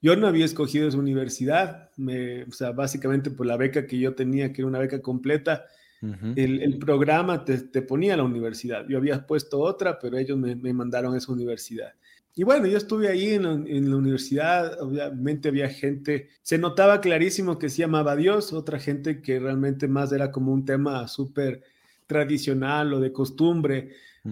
Yo 0.00 0.16
no 0.16 0.26
había 0.26 0.46
escogido 0.46 0.88
esa 0.88 0.98
universidad, 0.98 1.90
me, 1.96 2.44
o 2.44 2.52
sea, 2.52 2.72
básicamente 2.72 3.30
por 3.30 3.46
la 3.46 3.56
beca 3.56 3.86
que 3.86 3.98
yo 3.98 4.14
tenía, 4.14 4.52
que 4.52 4.62
era 4.62 4.68
una 4.68 4.80
beca 4.80 5.00
completa, 5.00 5.66
el, 6.34 6.78
programa 6.80 7.44
te, 7.44 7.58
te, 7.58 7.80
ponía 7.80 8.16
la 8.16 8.24
universidad. 8.24 8.84
Yo 8.88 8.98
había 8.98 9.24
puesto 9.24 9.60
otra, 9.60 10.00
pero 10.00 10.18
ellos 10.18 10.36
me, 10.36 10.56
me 10.56 10.72
mandaron 10.72 11.14
a 11.14 11.18
esa 11.18 11.30
universidad. 11.30 11.92
Y 12.34 12.44
bueno, 12.44 12.66
yo 12.66 12.78
estuve 12.78 13.08
ahí 13.08 13.34
en 13.34 13.42
la, 13.42 13.96
universidad, 13.96 14.80
obviamente 14.80 15.48
había 15.48 15.68
gente, 15.68 16.30
se 16.42 16.56
notaba 16.56 17.02
clarísimo 17.02 17.58
que 17.58 17.68
sí 17.68 17.82
amaba 17.82 18.12
a 18.12 18.16
Dios, 18.16 18.54
otra 18.54 18.78
gente 18.78 19.20
que 19.20 19.38
realmente 19.38 19.86
más 19.86 20.12
era 20.12 20.30
como 20.30 20.50
un 20.50 20.64
tema 20.64 21.06
súper 21.08 21.62
tradicional 22.06 22.94
o 22.94 23.00
de 23.00 23.12
costumbre, 23.12 23.90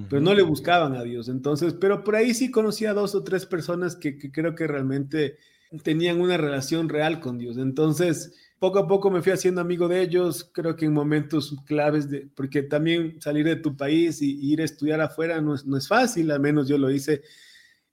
pero 0.09 0.23
no 0.23 0.35
le 0.35 0.43
buscaban 0.43 0.95
a 0.95 1.03
Dios. 1.03 1.29
Entonces, 1.29 1.75
pero 1.75 2.03
por 2.03 2.17
ahí 2.17 2.33
sí 2.33 2.51
conocía 2.51 2.93
a 2.93 2.95
dos 2.95 3.15
o 3.15 3.23
tres 3.23 3.45
personas 3.45 3.97
que, 3.97 4.17
creo 4.31 4.55
que 4.55 4.67
realmente 4.67 5.37
tenían 5.83 6.23
una 6.23 6.39
relación 6.39 6.89
real 6.89 7.21
con 7.21 7.37
Dios. 7.37 7.59
Entonces, 7.59 8.35
poco 8.59 8.79
a 8.79 8.89
poco 8.89 9.11
me 9.11 9.21
fui 9.21 9.33
haciendo 9.33 9.61
amigo 9.61 9.89
de 9.89 10.01
ellos, 10.01 10.49
creo 10.55 10.75
que 10.75 10.87
en 10.87 10.95
momentos 10.95 11.55
claves, 11.67 12.09
de, 12.09 12.29
porque 12.35 12.63
también 12.63 13.21
salir 13.21 13.45
de 13.45 13.57
tu 13.57 13.77
país 13.77 14.23
y, 14.23 14.39
ir 14.53 14.63
a 14.63 14.65
estudiar 14.65 15.03
afuera 15.03 15.41
no 15.43 15.55
es, 15.55 15.67
no 15.67 15.77
es 15.77 15.87
fácil, 15.87 16.31
al 16.31 16.41
menos 16.41 16.67
yo 16.67 16.79
lo 16.79 16.91
hice 16.91 17.23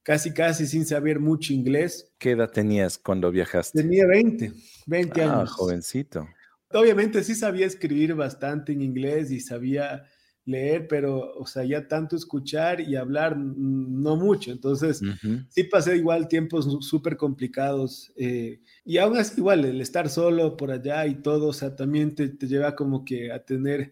casi, 0.08 0.32
casi 0.32 0.66
sin 0.66 0.86
saber 0.86 1.20
mucho 1.20 1.52
inglés. 1.52 2.10
¿Qué 2.18 2.32
edad 2.32 2.50
tenías 2.50 2.98
cuando 2.98 3.30
viajaste? 3.30 3.82
Tenía 3.82 4.08
20, 4.08 4.54
20 4.86 5.22
ah, 5.22 5.40
años. 5.40 5.52
jovencito. 5.52 6.26
Obviamente 6.72 7.22
sí 7.26 7.36
sabía 7.36 7.66
escribir 7.66 8.16
bastante 8.16 8.72
en 8.72 8.82
inglés 8.82 9.32
y 9.32 9.42
sabía 9.42 10.06
leer, 10.46 10.88
pero, 10.88 11.34
o 11.34 11.46
sea, 11.46 11.66
ya 11.66 11.90
tanto 11.90 12.16
escuchar 12.16 12.80
y 12.80 12.96
hablar, 12.96 13.36
no 13.36 14.16
mucho. 14.16 14.50
Entonces, 14.54 15.02
sí 15.50 15.64
pasé 15.66 15.98
igual 15.98 16.30
tiempos 16.30 16.88
súper 16.88 17.18
complicados. 17.18 18.10
Eh, 18.16 18.62
y 18.86 19.00
aún 19.00 19.18
así, 19.18 19.42
igual, 19.42 19.66
el 19.66 19.82
estar 19.82 20.08
solo 20.08 20.56
por 20.56 20.72
allá 20.72 21.06
y 21.06 21.16
todo, 21.16 21.48
o 21.50 21.54
sea, 21.54 21.76
también 21.76 22.16
te, 22.16 22.30
lleva 22.48 22.78
como 22.78 23.04
que 23.04 23.30
a 23.34 23.44
tener 23.44 23.92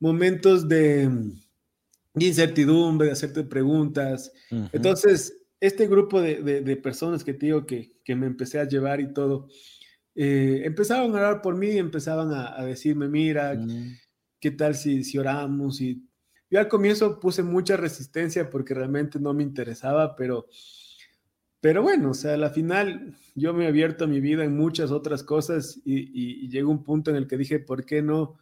momentos 0.00 0.66
de, 0.66 1.10
incertidumbre, 2.14 3.08
de 3.08 3.12
hacerte 3.12 3.42
preguntas. 3.44 4.32
Entonces, 4.72 5.40
este 5.62 5.86
grupo 5.86 6.20
de, 6.20 6.76
personas 6.82 7.22
que 7.22 7.34
te 7.34 7.46
digo 7.46 7.64
que, 7.64 7.94
me 8.16 8.26
empecé 8.26 8.58
a 8.58 8.66
llevar 8.66 9.00
y 9.00 9.12
todo, 9.12 9.46
eh, 10.12 10.62
empezaban 10.64 11.12
a 11.12 11.18
orar 11.18 11.40
por 11.40 11.56
mí, 11.56 11.78
empezaban 11.78 12.32
a, 12.32 12.64
decirme, 12.64 13.08
mira, 13.08 13.54
mm. 13.54 13.96
¿qué 14.40 14.50
tal 14.50 14.74
si, 14.74 15.04
si 15.04 15.18
oramos? 15.18 15.80
Y 15.80 16.04
yo 16.50 16.58
al 16.58 16.66
comienzo 16.66 17.20
puse 17.20 17.44
mucha 17.44 17.76
resistencia 17.76 18.50
porque 18.50 18.74
realmente 18.74 19.20
no 19.20 19.34
me 19.34 19.44
interesaba, 19.44 20.16
pero, 20.16 20.48
pero 21.60 21.80
bueno, 21.80 22.10
o 22.10 22.14
sea, 22.14 22.34
a 22.34 22.38
la 22.38 22.50
final 22.50 23.14
yo 23.36 23.54
me 23.54 23.64
he 23.64 23.68
abierto 23.68 24.02
a 24.02 24.08
mi 24.08 24.18
vida 24.18 24.42
en 24.42 24.56
muchas 24.56 24.90
otras 24.90 25.22
cosas 25.22 25.80
y, 25.84 26.48
llegó 26.48 26.72
un 26.72 26.82
punto 26.82 27.12
en 27.12 27.16
el 27.16 27.28
que 27.28 27.36
dije, 27.36 27.60
¿por 27.60 27.86
qué 27.86 28.02
no 28.02 28.36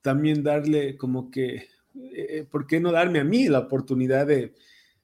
también 0.00 0.42
darle 0.42 0.96
como 0.96 1.30
que, 1.30 1.68
eh, 1.94 2.44
¿por 2.50 2.66
qué 2.66 2.80
no 2.80 2.90
darme 2.90 3.20
a 3.20 3.24
mí 3.24 3.46
la 3.46 3.60
oportunidad 3.60 4.26
de, 4.26 4.52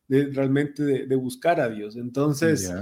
realmente 0.09 0.82
de, 0.82 1.16
buscar 1.16 1.61
a 1.61 1.68
Dios? 1.68 1.97
Entonces... 1.97 2.73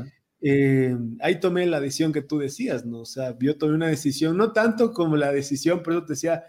Eh, 0.43 0.97
ahí 1.21 1.39
tomé 1.39 1.67
la 1.67 1.81
decisión 1.81 2.15
que 2.15 2.23
tú 2.23 2.39
decías, 2.39 2.87
¿no? 2.87 3.01
O 3.01 3.05
sea, 3.05 3.37
yo 3.39 3.59
tomé 3.59 3.75
una 3.75 3.89
decisión, 3.89 4.39
no 4.39 4.53
tanto 4.53 4.95
como 4.95 5.15
la 5.15 5.31
decisión, 5.31 5.83
pero 5.85 6.03
te 6.07 6.15
decía, 6.15 6.45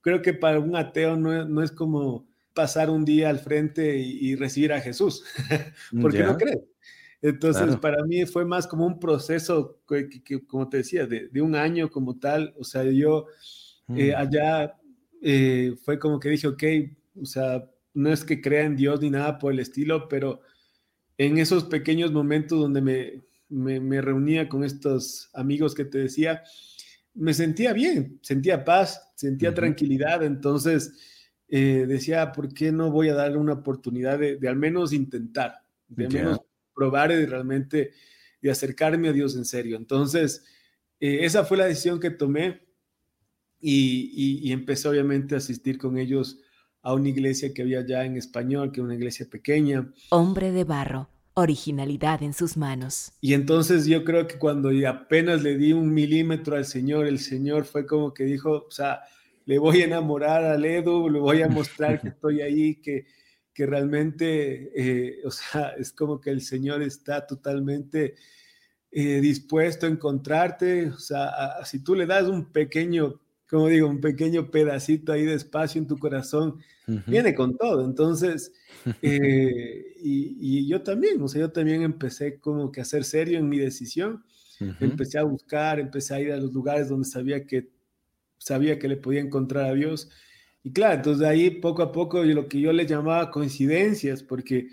creo 0.00 0.22
que 0.22 0.34
para 0.34 0.60
un 0.60 0.76
ateo 0.76 1.16
no, 1.16 1.62
es 1.62 1.72
como 1.72 2.28
pasar 2.54 2.90
un 2.90 3.04
día 3.04 3.30
al 3.30 3.38
frente 3.38 3.96
y, 3.96 4.34
recibir 4.36 4.72
a 4.72 4.80
Jesús, 4.80 5.24
porque 6.02 6.22
no 6.22 6.36
cree. 6.36 6.64
Entonces, 7.22 7.76
para 7.76 8.02
mí 8.04 8.24
fue 8.24 8.44
más 8.46 8.66
como 8.66 8.86
un 8.86 8.98
proceso, 8.98 9.80
que, 9.86 10.46
como 10.46 10.68
te 10.68 10.78
decía, 10.78 11.06
de, 11.06 11.40
un 11.40 11.54
año 11.54 11.90
como 11.90 12.18
tal. 12.18 12.54
O 12.58 12.64
sea, 12.64 12.82
yo 12.84 13.26
eh, 13.94 14.12
mm. 14.12 14.16
allá 14.16 14.74
eh, 15.22 15.74
fue 15.84 15.98
como 15.98 16.18
que 16.18 16.30
dije, 16.30 16.46
ok, 16.46 16.62
o 17.20 17.26
sea, 17.26 17.62
no 17.94 18.12
es 18.12 18.24
que 18.24 18.40
crea 18.40 18.64
en 18.64 18.76
Dios 18.76 19.00
ni 19.00 19.10
nada 19.10 19.38
por 19.38 19.52
el 19.52 19.60
estilo, 19.60 20.08
pero 20.08 20.40
en 21.18 21.38
esos 21.38 21.64
pequeños 21.64 22.12
momentos 22.12 22.58
donde 22.58 22.80
me, 22.80 23.22
me 23.80 24.00
reunía 24.00 24.48
con 24.48 24.64
estos 24.64 25.30
amigos 25.34 25.74
que 25.74 25.84
te 25.84 25.98
decía, 25.98 26.42
me 27.14 27.34
sentía 27.34 27.72
bien, 27.72 28.18
sentía 28.22 28.64
paz, 28.64 29.12
sentía 29.16 29.52
tranquilidad, 29.54 30.22
entonces 30.22 30.92
eh, 31.48 31.84
decía, 31.88 32.32
¿por 32.32 32.54
qué 32.54 32.70
no 32.70 32.90
voy 32.90 33.08
a 33.08 33.14
darle 33.14 33.38
una 33.38 33.54
oportunidad 33.54 34.18
de, 34.18 34.38
al 34.48 34.56
menos 34.56 34.92
intentar, 34.92 35.64
de 35.88 36.06
al 36.06 36.12
menos 36.12 36.40
probar 36.74 37.10
de 37.10 37.26
realmente 37.26 37.92
de 38.40 38.50
acercarme 38.50 39.08
a 39.08 39.12
Dios 39.12 39.36
en 39.36 39.44
serio? 39.44 39.76
Entonces, 39.76 40.44
eh, 41.00 41.24
esa 41.24 41.44
fue 41.44 41.56
la 41.56 41.66
decisión 41.66 41.98
que 41.98 42.10
tomé 42.10 42.62
y, 43.60 44.46
y, 44.48 44.52
empecé 44.52 44.88
obviamente 44.88 45.34
a 45.34 45.38
asistir 45.38 45.76
con 45.76 45.98
ellos 45.98 46.40
a 46.82 46.94
una 46.94 47.08
iglesia 47.08 47.52
que 47.52 47.62
había 47.62 47.84
ya 47.86 48.04
en 48.04 48.16
español, 48.16 48.72
que 48.72 48.80
era 48.80 48.86
una 48.86 48.94
iglesia 48.94 49.26
pequeña. 49.30 49.90
Hombre 50.10 50.52
de 50.52 50.64
barro 50.64 51.08
originalidad 51.34 52.22
en 52.22 52.34
sus 52.34 52.56
manos. 52.56 53.12
Y 53.20 53.34
entonces 53.34 53.86
yo 53.86 54.04
creo 54.04 54.26
que 54.26 54.38
cuando 54.38 54.70
apenas 54.88 55.42
le 55.42 55.56
di 55.56 55.72
un 55.72 55.92
milímetro 55.92 56.56
al 56.56 56.64
Señor, 56.64 57.06
el 57.06 57.18
Señor 57.18 57.64
fue 57.64 57.86
como 57.86 58.12
que 58.12 58.24
dijo, 58.24 58.66
o 58.66 58.70
sea, 58.70 59.00
le 59.46 59.58
voy 59.58 59.82
a 59.82 59.84
enamorar 59.86 60.44
al 60.44 60.64
Edu, 60.64 61.08
le 61.08 61.18
voy 61.18 61.42
a 61.42 61.48
mostrar 61.48 62.00
que 62.00 62.08
estoy 62.08 62.40
ahí, 62.40 62.76
que, 62.76 63.06
que 63.52 63.66
realmente, 63.66 64.70
eh, 64.74 65.20
o 65.24 65.30
sea, 65.30 65.70
es 65.78 65.92
como 65.92 66.20
que 66.20 66.30
el 66.30 66.42
Señor 66.42 66.82
está 66.82 67.26
totalmente 67.26 68.14
eh, 68.90 69.20
dispuesto 69.20 69.86
a 69.86 69.90
encontrarte, 69.90 70.88
o 70.88 70.98
sea, 70.98 71.64
si 71.64 71.82
tú 71.82 71.94
le 71.94 72.06
das 72.06 72.24
un 72.24 72.52
pequeño 72.52 73.20
como 73.50 73.66
digo, 73.66 73.88
un 73.88 74.00
pequeño 74.00 74.50
pedacito 74.50 75.12
ahí 75.12 75.24
de 75.24 75.34
espacio 75.34 75.80
en 75.80 75.88
tu 75.88 75.98
corazón, 75.98 76.60
viene 77.06 77.34
con 77.34 77.56
todo. 77.56 77.84
Entonces, 77.84 78.52
eh, 79.02 79.94
y, 80.00 80.68
yo 80.68 80.82
también, 80.82 81.20
o 81.20 81.26
sea, 81.26 81.40
yo 81.40 81.50
también 81.50 81.82
empecé 81.82 82.38
como 82.38 82.70
que 82.70 82.80
a 82.80 82.84
ser 82.84 83.02
serio 83.02 83.38
en 83.38 83.48
mi 83.48 83.58
decisión. 83.58 84.24
Empecé 84.78 85.18
a 85.18 85.22
buscar, 85.22 85.80
empecé 85.80 86.14
a 86.14 86.20
ir 86.20 86.32
a 86.32 86.36
los 86.36 86.52
lugares 86.52 86.90
donde 86.90 87.08
sabía 87.08 87.46
que, 87.46 87.70
sabía 88.38 88.78
que 88.78 88.88
le 88.88 88.98
podía 88.98 89.20
encontrar 89.20 89.64
a 89.64 89.74
Dios. 89.74 90.10
Y 90.62 90.72
claro, 90.72 90.96
entonces 90.96 91.20
de 91.20 91.28
ahí 91.28 91.50
poco 91.50 91.82
a 91.82 91.92
poco 91.92 92.22
lo 92.22 92.46
que 92.46 92.60
yo 92.60 92.72
le 92.72 92.86
llamaba 92.86 93.30
coincidencias, 93.30 94.22
porque 94.22 94.68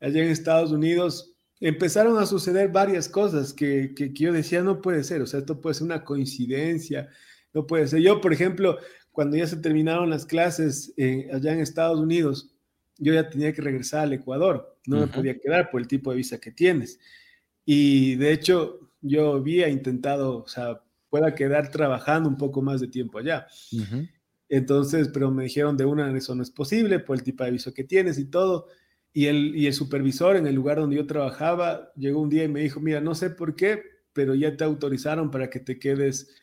allá 0.00 0.22
en 0.22 0.30
Estados 0.30 0.70
Unidos 0.70 1.34
empezaron 1.60 2.16
a 2.18 2.26
suceder 2.26 2.68
varias 2.68 3.08
cosas 3.08 3.52
que, 3.52 3.92
que, 3.94 4.14
que 4.14 4.24
yo 4.24 4.32
decía, 4.32 4.62
no 4.62 4.80
puede 4.80 5.02
ser, 5.02 5.20
o 5.20 5.26
sea, 5.26 5.40
esto 5.40 5.60
puede 5.60 5.74
ser 5.74 5.86
una 5.86 6.04
coincidencia, 6.04 7.08
no 7.54 7.66
puede 7.66 7.86
ser. 7.86 8.00
Yo, 8.00 8.20
por 8.20 8.32
ejemplo, 8.32 8.78
cuando 9.12 9.36
ya 9.36 9.46
se 9.46 9.56
terminaron 9.56 10.10
las 10.10 10.26
clases 10.26 10.92
eh, 10.96 11.28
allá 11.32 11.52
en 11.52 11.60
Estados 11.60 12.00
Unidos, 12.00 12.54
yo 12.98 13.14
ya 13.14 13.30
tenía 13.30 13.52
que 13.52 13.62
regresar 13.62 14.00
al 14.00 14.12
Ecuador, 14.12 14.76
no 14.86 15.00
me 15.00 15.06
podía 15.06 15.38
quedar 15.38 15.70
por 15.70 15.80
el 15.80 15.88
tipo 15.88 16.10
de 16.10 16.18
visa 16.18 16.40
que 16.40 16.50
tienes. 16.50 17.00
Y 17.64 18.16
de 18.16 18.32
hecho, 18.32 18.90
yo 19.00 19.34
había 19.34 19.68
intentado, 19.68 20.42
o 20.42 20.48
sea, 20.48 20.82
pueda 21.10 21.34
quedar 21.34 21.70
trabajando 21.70 22.28
un 22.28 22.36
poco 22.36 22.60
más 22.60 22.80
de 22.80 22.88
tiempo 22.88 23.18
allá. 23.18 23.46
Entonces, 24.48 25.08
pero 25.08 25.30
me 25.30 25.44
dijeron 25.44 25.76
de 25.76 25.84
una, 25.84 26.16
eso 26.16 26.34
no 26.34 26.42
es 26.42 26.50
posible 26.50 26.98
por 26.98 27.16
el 27.16 27.22
tipo 27.22 27.44
de 27.44 27.52
visa 27.52 27.72
que 27.72 27.84
tienes 27.84 28.18
y 28.18 28.26
todo. 28.26 28.66
Y 29.12 29.26
el, 29.26 29.56
y 29.56 29.66
el 29.66 29.74
supervisor 29.74 30.36
en 30.36 30.46
el 30.46 30.56
lugar 30.56 30.78
donde 30.78 30.96
yo 30.96 31.06
trabajaba 31.06 31.92
llegó 31.94 32.20
un 32.20 32.30
día 32.30 32.44
y 32.44 32.48
me 32.48 32.60
dijo, 32.60 32.80
mira, 32.80 33.00
no 33.00 33.14
sé 33.14 33.30
por 33.30 33.54
qué, 33.54 33.82
pero 34.12 34.34
ya 34.34 34.56
te 34.56 34.64
autorizaron 34.64 35.30
para 35.30 35.50
que 35.50 35.60
te 35.60 35.78
quedes 35.78 36.34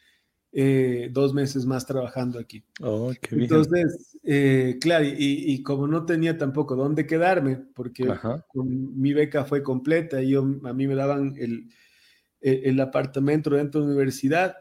eh, 0.54 1.10
dos 1.12 1.34
meses 1.34 1.66
más 1.66 1.86
trabajando 1.86 2.38
aquí. 2.38 2.62
Oh, 2.82 3.14
Entonces, 3.32 4.18
eh, 4.24 4.78
claro, 4.82 5.06
y, 5.08 5.64
como 5.64 5.88
no 5.88 6.06
tenía 6.06 6.38
tampoco 6.38 6.76
dónde 6.76 7.08
quedarme, 7.08 7.56
porque 7.74 8.06
mi 8.54 9.14
beca 9.14 9.46
fue 9.46 9.64
completa 9.64 10.22
y 10.22 10.32
yo, 10.32 10.42
a 10.42 10.74
mí 10.74 10.88
me 10.88 10.96
daban 10.96 11.36
el, 11.38 11.70
el, 12.42 12.80
apartamento 12.82 13.50
dentro 13.52 13.80
de 13.80 13.88
la 13.88 13.94
universidad, 13.94 14.58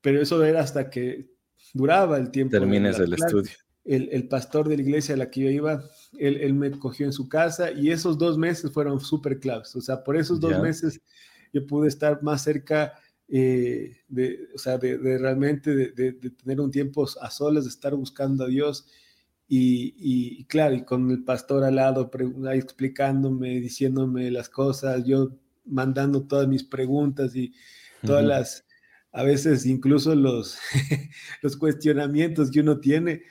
pero 0.00 0.22
eso 0.22 0.42
era 0.42 0.60
hasta 0.60 0.88
que 0.88 1.28
duraba 1.74 2.16
el 2.16 2.30
tiempo. 2.30 2.52
Termines 2.52 2.98
el 2.98 3.12
estudio. 3.12 3.52
El, 3.84 4.08
el, 4.12 4.28
pastor 4.28 4.68
de 4.68 4.76
la 4.76 4.82
iglesia 4.82 5.14
a 5.14 5.18
la 5.18 5.30
que 5.30 5.42
yo 5.42 5.50
iba, 5.50 5.84
él, 6.18 6.38
él 6.38 6.54
me 6.54 6.70
cogió 6.72 7.06
en 7.06 7.12
su 7.12 7.28
casa 7.28 7.70
y 7.70 7.90
esos 7.90 8.16
dos 8.16 8.38
meses 8.38 8.72
fueron 8.72 9.00
súper 9.00 9.38
claves. 9.38 9.76
O 9.76 9.82
sea, 9.82 10.02
por 10.02 10.16
esos 10.16 10.40
dos 10.40 10.60
meses 10.60 11.00
yo 11.52 11.66
pude 11.66 11.88
estar 11.88 12.22
más 12.22 12.42
cerca 12.42 12.94
eh, 13.28 13.96
de, 14.08 14.48
o 14.54 14.58
sea, 14.58 14.78
de, 14.78 15.18
realmente 15.18 15.74
de, 15.74 16.12
tener 16.12 16.60
un 16.60 16.70
tiempo 16.70 17.06
a 17.20 17.30
solas, 17.30 17.64
de 17.64 17.70
estar 17.70 17.94
buscando 17.94 18.44
a 18.44 18.48
Dios. 18.48 18.86
Y, 19.48 20.44
claro, 20.46 20.74
y 20.74 20.84
con 20.84 21.10
el 21.10 21.22
pastor 21.22 21.62
al 21.64 21.76
lado 21.76 22.10
explicándome, 22.52 23.60
diciéndome 23.60 24.30
las 24.30 24.48
cosas, 24.48 25.04
yo 25.04 25.30
mandando 25.64 26.24
todas 26.26 26.48
mis 26.48 26.64
preguntas 26.64 27.34
y 27.36 27.54
todas 28.04 28.24
las, 28.24 28.66
a 29.12 29.22
veces 29.22 29.64
incluso 29.66 30.14
los, 30.14 30.58
los 31.42 31.56
cuestionamientos 31.56 32.50
que 32.50 32.60
uno 32.60 32.80
tiene. 32.80 33.22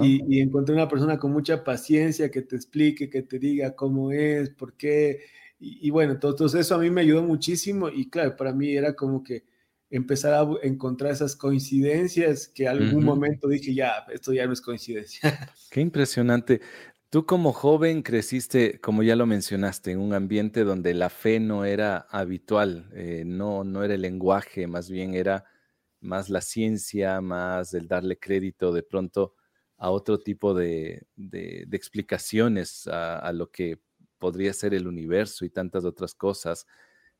Y, 0.00 0.22
y, 0.28 0.40
encontré 0.40 0.74
una 0.74 0.88
persona 0.88 1.18
con 1.18 1.32
mucha 1.32 1.62
paciencia 1.62 2.30
que 2.30 2.42
te 2.42 2.56
explique, 2.56 3.10
que 3.10 3.22
te 3.22 3.38
diga 3.38 3.76
cómo 3.76 4.10
es, 4.10 4.50
por 4.50 4.74
qué, 4.76 5.20
y, 5.60 5.90
bueno, 5.90 6.12
entonces 6.12 6.60
eso 6.60 6.76
a 6.76 6.78
mí 6.78 6.88
me 6.88 7.00
ayudó 7.00 7.22
muchísimo 7.22 7.88
y 7.88 8.08
claro, 8.08 8.36
para 8.36 8.52
mí 8.52 8.76
era 8.76 8.94
como 8.94 9.24
que 9.24 9.44
empezar 9.90 10.34
a 10.34 10.46
encontrar 10.62 11.12
esas 11.12 11.34
coincidencias 11.34 12.48
que 12.48 12.68
algún 12.68 13.04
momento 13.04 13.48
dije, 13.48 13.74
ya, 13.74 14.04
esto 14.12 14.32
ya 14.32 14.46
no 14.46 14.52
es 14.52 14.60
coincidencia. 14.60 15.20
Qué 15.70 15.80
impresionante. 15.80 16.60
Tú 17.10 17.24
como 17.24 17.52
joven 17.52 18.02
creciste, 18.02 18.80
como 18.80 19.02
ya 19.02 19.16
lo 19.16 19.26
mencionaste, 19.26 19.92
en 19.92 19.98
un 19.98 20.12
ambiente 20.12 20.62
donde 20.62 20.92
la 20.94 21.08
fe 21.08 21.40
no 21.40 21.64
era 21.64 22.06
habitual, 22.10 22.90
eh, 22.92 23.24
no, 23.26 23.64
no 23.64 23.82
era 23.82 23.94
el 23.94 24.02
lenguaje, 24.02 24.66
más 24.66 24.90
bien 24.90 25.14
era 25.14 25.44
más 26.00 26.28
la 26.28 26.42
ciencia, 26.42 27.20
más 27.20 27.74
el 27.74 27.88
darle 27.88 28.18
crédito 28.18 28.72
de 28.72 28.82
pronto 28.82 29.34
a 29.78 29.90
otro 29.90 30.18
tipo 30.18 30.54
de, 30.54 31.06
de, 31.16 31.66
explicaciones 31.72 32.86
a, 32.88 33.18
a, 33.18 33.32
lo 33.32 33.50
que 33.50 33.80
podría 34.18 34.52
ser 34.52 34.74
el 34.74 34.86
universo 34.86 35.44
y 35.44 35.50
tantas 35.50 35.84
otras 35.84 36.14
cosas. 36.14 36.66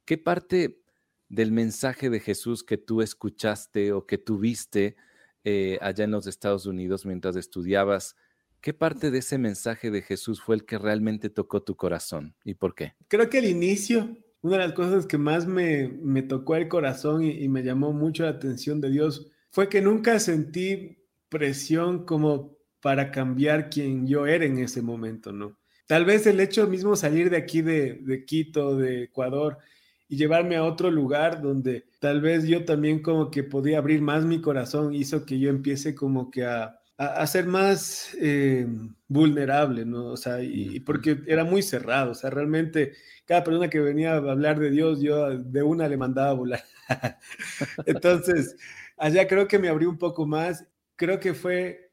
¿Qué 0.04 0.18
parte 0.18 0.80
del 1.28 1.52
mensaje 1.52 2.10
de 2.10 2.20
Jesús 2.20 2.64
que 2.64 2.78
tú 2.78 3.02
escuchaste 3.02 3.92
o 3.92 4.06
que 4.06 4.18
tuviste 4.18 4.96
eh, 5.44 5.78
allá 5.80 6.04
en 6.04 6.10
los 6.10 6.26
Estados 6.26 6.66
Unidos 6.66 7.06
mientras 7.06 7.36
estudiabas. 7.36 8.16
¿Qué 8.60 8.74
parte 8.74 9.10
de 9.10 9.18
ese 9.18 9.38
mensaje 9.38 9.90
de 9.90 10.02
Jesús 10.02 10.42
fue 10.42 10.56
el 10.56 10.64
que 10.64 10.78
realmente 10.78 11.30
tocó 11.30 11.62
tu 11.62 11.76
corazón 11.76 12.34
y 12.44 12.54
por 12.54 12.74
qué? 12.74 12.94
Creo 13.06 13.30
que 13.30 13.38
al 13.38 13.44
inicio, 13.44 14.16
una 14.40 14.58
de 14.58 14.64
las 14.64 14.72
cosas 14.72 15.06
que 15.06 15.16
más 15.16 15.46
me, 15.46 15.88
me 15.88 16.22
tocó 16.22 16.56
el 16.56 16.68
corazón 16.68 17.22
y, 17.22 17.30
y 17.30 17.48
me 17.48 17.62
llamó 17.62 17.92
mucho 17.92 18.24
la 18.24 18.30
atención 18.30 18.80
de 18.80 18.90
Dios 18.90 19.30
fue 19.50 19.68
que 19.68 19.80
nunca 19.80 20.18
sentí 20.18 21.04
presión 21.28 22.04
como 22.04 22.58
para 22.80 23.12
cambiar 23.12 23.70
quien 23.70 24.06
yo 24.06 24.26
era 24.26 24.44
en 24.44 24.58
ese 24.58 24.82
momento, 24.82 25.32
¿no? 25.32 25.56
Tal 25.88 26.04
vez 26.04 26.26
el 26.26 26.38
hecho 26.38 26.68
mismo 26.68 26.94
salir 26.96 27.30
de 27.30 27.38
aquí 27.38 27.62
de, 27.62 27.94
de 27.94 28.24
Quito, 28.26 28.76
de 28.76 29.04
Ecuador, 29.04 29.58
y 30.06 30.16
llevarme 30.16 30.56
a 30.56 30.64
otro 30.64 30.90
lugar 30.90 31.42
donde 31.42 31.86
tal 31.98 32.20
vez 32.20 32.44
yo 32.44 32.64
también 32.64 33.02
como 33.02 33.30
que 33.30 33.42
podía 33.42 33.78
abrir 33.78 34.02
más 34.02 34.24
mi 34.24 34.40
corazón, 34.40 34.94
hizo 34.94 35.24
que 35.24 35.38
yo 35.38 35.50
empiece 35.50 35.94
como 35.94 36.30
que 36.30 36.44
a, 36.44 36.78
a, 36.98 37.26
ser 37.26 37.46
más 37.46 38.14
eh, 38.20 38.66
vulnerable, 39.06 39.86
¿no? 39.86 40.06
O 40.08 40.16
sea, 40.16 40.42
y, 40.42 40.80
porque 40.80 41.20
era 41.26 41.44
muy 41.44 41.62
cerrado, 41.62 42.12
o 42.12 42.14
sea, 42.14 42.28
realmente 42.28 42.92
cada 43.24 43.42
persona 43.42 43.70
que 43.70 43.80
venía 43.80 44.12
a 44.12 44.16
hablar 44.16 44.58
de 44.58 44.70
Dios, 44.70 45.00
yo 45.00 45.38
de 45.38 45.62
una 45.62 45.88
le 45.88 45.96
mandaba 45.96 46.30
a 46.30 46.34
volar. 46.34 46.64
Entonces, 47.86 48.56
allá 48.98 49.26
creo 49.26 49.48
que 49.48 49.58
me 49.58 49.68
abrí 49.68 49.86
un 49.86 49.98
poco 49.98 50.26
más, 50.26 50.66
creo 50.96 51.18
que 51.18 51.32
fue 51.32 51.92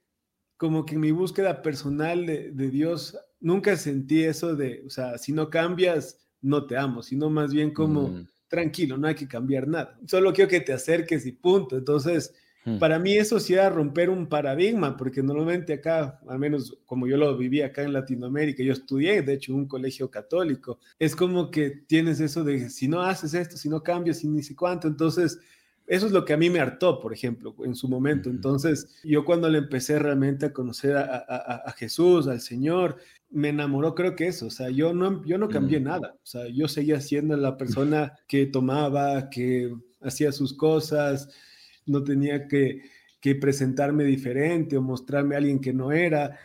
como 0.57 0.85
que 0.85 0.97
mi 0.97 1.11
búsqueda 1.11 1.61
personal 1.61 2.25
de, 2.25 2.51
de 2.51 2.69
Dios, 2.69 3.17
nunca 3.45 3.77
sentí 3.77 4.23
eso 4.23 4.55
de, 4.55 4.83
o 4.87 4.89
sea, 4.89 5.19
si 5.19 5.31
no 5.31 5.51
cambias, 5.51 6.17
no 6.41 6.65
te 6.65 6.75
amo, 6.75 7.03
sino 7.03 7.29
más 7.29 7.53
bien 7.53 7.71
como 7.71 8.09
mm. 8.09 8.27
tranquilo, 8.47 8.97
no 8.97 9.07
hay 9.07 9.13
que 9.13 9.27
cambiar 9.27 9.67
nada. 9.67 9.99
Solo 10.07 10.33
quiero 10.33 10.49
que 10.49 10.61
te 10.61 10.73
acerques 10.73 11.27
y 11.27 11.31
punto. 11.31 11.77
Entonces, 11.77 12.33
hmm. 12.65 12.79
para 12.79 12.97
mí 12.97 13.13
eso 13.13 13.39
sí 13.39 13.53
era 13.53 13.69
romper 13.69 14.09
un 14.09 14.27
paradigma, 14.27 14.97
porque 14.97 15.21
normalmente 15.21 15.73
acá, 15.73 16.19
al 16.27 16.39
menos 16.39 16.75
como 16.85 17.05
yo 17.05 17.17
lo 17.17 17.37
viví 17.37 17.61
acá 17.61 17.83
en 17.83 17.93
Latinoamérica, 17.93 18.63
yo 18.63 18.73
estudié, 18.73 19.21
de 19.21 19.33
hecho, 19.33 19.51
en 19.51 19.59
un 19.59 19.67
colegio 19.67 20.09
católico, 20.09 20.79
es 20.97 21.15
como 21.15 21.51
que 21.51 21.69
tienes 21.69 22.19
eso 22.19 22.43
de 22.43 22.69
si 22.71 22.87
no 22.87 23.03
haces 23.03 23.35
esto, 23.35 23.57
si 23.57 23.69
no 23.69 23.83
cambias, 23.83 24.23
y 24.23 24.27
ni 24.27 24.41
sé 24.41 24.55
cuánto, 24.55 24.87
entonces 24.87 25.39
eso 25.87 26.07
es 26.07 26.11
lo 26.11 26.25
que 26.25 26.33
a 26.33 26.37
mí 26.37 26.49
me 26.49 26.59
hartó, 26.59 26.99
por 26.99 27.13
ejemplo, 27.13 27.55
en 27.63 27.75
su 27.75 27.87
momento. 27.87 28.29
Entonces, 28.29 28.99
yo 29.03 29.23
cuando 29.23 29.49
le 29.49 29.59
empecé 29.59 29.99
realmente 29.99 30.47
a 30.47 30.53
conocer 30.53 30.97
a, 30.97 31.73
Jesús, 31.77 32.27
al 32.27 32.41
Señor, 32.41 32.97
me 33.29 33.49
enamoró, 33.49 33.95
creo 33.95 34.15
que 34.15 34.27
eso. 34.27 34.47
O 34.47 34.49
sea, 34.49 34.69
yo 34.69 34.93
no, 34.93 35.23
yo 35.25 35.37
no 35.37 35.49
cambié 35.49 35.79
nada. 35.79 36.15
O 36.15 36.25
sea, 36.25 36.47
yo 36.47 36.67
seguía 36.67 37.01
siendo 37.01 37.35
la 37.37 37.57
persona 37.57 38.13
que 38.27 38.45
tomaba, 38.45 39.29
que 39.29 39.73
hacía 40.01 40.31
sus 40.31 40.53
cosas, 40.53 41.29
no 41.85 42.03
tenía 42.03 42.47
que, 42.47 42.81
presentarme 43.41 44.03
diferente 44.03 44.77
o 44.77 44.83
mostrarme 44.83 45.33
a 45.33 45.39
alguien 45.39 45.59
que 45.59 45.73
no 45.73 45.91
era. 45.91 46.37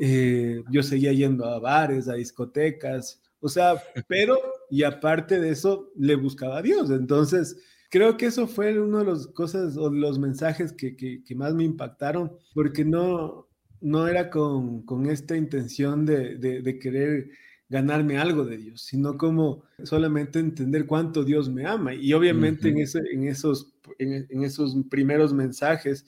Eh, 0.00 0.62
yo 0.70 0.82
seguía 0.82 1.12
yendo 1.12 1.46
a 1.46 1.58
bares, 1.58 2.08
a 2.08 2.14
discotecas. 2.14 3.22
O 3.40 3.48
sea, 3.48 3.82
pero, 4.06 4.36
y 4.70 4.82
aparte 4.82 5.40
de 5.40 5.50
eso, 5.50 5.90
le 5.96 6.14
buscaba 6.14 6.58
a 6.58 6.62
Dios. 6.62 6.90
Entonces, 6.90 7.56
creo 7.90 8.16
que 8.16 8.26
eso 8.26 8.46
fue 8.46 8.78
uno 8.78 8.98
de 8.98 9.04
los 9.04 9.28
cosas 9.28 9.76
o 9.76 9.90
los 9.90 10.18
mensajes 10.18 10.72
que, 10.72 10.96
que, 10.96 11.34
más 11.34 11.54
me 11.54 11.64
impactaron, 11.64 12.32
porque 12.54 12.84
no, 12.84 13.45
no 13.80 14.08
era 14.08 14.30
con, 14.30 14.82
con 14.82 15.06
esta 15.10 15.36
intención 15.36 16.06
de, 16.06 16.36
de, 16.36 16.78
querer 16.78 17.30
ganarme 17.68 18.18
algo 18.18 18.44
de 18.44 18.58
Dios, 18.58 18.82
sino 18.82 19.18
como 19.18 19.64
solamente 19.82 20.38
entender 20.38 20.86
cuánto 20.86 21.24
Dios 21.24 21.48
me 21.48 21.66
ama. 21.66 21.94
Y 21.94 22.12
obviamente 22.12 22.68
en, 22.68 22.78
ese, 22.78 23.00
en, 23.12 23.26
esos, 23.26 23.74
en, 23.98 24.42
esos 24.42 24.76
primeros 24.88 25.32
mensajes, 25.32 26.06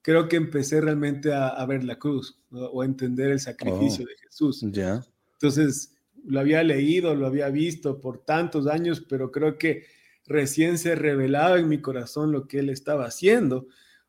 creo 0.00 0.28
que 0.28 0.36
empecé 0.36 0.80
realmente 0.80 1.32
a, 1.32 1.64
ver 1.66 1.84
la 1.84 1.98
cruz 1.98 2.38
o 2.50 2.82
a 2.82 2.84
entender 2.84 3.30
el 3.30 3.40
sacrificio 3.40 4.04
oh, 4.04 4.08
de 4.08 4.16
Jesús. 4.22 4.64
Ya. 4.70 5.04
Entonces, 5.34 5.96
lo 6.24 6.40
había 6.40 6.62
leído, 6.62 7.14
lo 7.14 7.26
había 7.26 7.48
visto 7.48 8.00
por 8.00 8.18
tantos 8.18 8.66
años, 8.66 9.04
pero 9.08 9.32
creo 9.32 9.58
que 9.58 9.84
recién 10.26 10.78
se 10.78 10.94
revelaba 10.94 11.58
en 11.58 11.68
mi 11.68 11.80
corazón 11.80 12.32
lo 12.32 12.46
que 12.46 12.60
él 12.60 12.70
estaba 12.70 13.06
haciendo, 13.06 13.66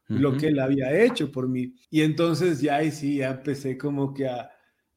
lo 0.08 0.38
que 0.38 0.48
él 0.48 0.60
había 0.60 0.98
hecho 1.04 1.32
por 1.32 1.48
mí. 1.48 1.74
Y 1.90 2.02
entonces 2.02 2.62
ya 2.62 2.78
ahí 2.78 2.92
sí, 2.92 3.18
ya 3.18 3.32
empecé 3.32 3.78
como 3.78 4.14
que 4.14 4.28
a, 4.28 4.50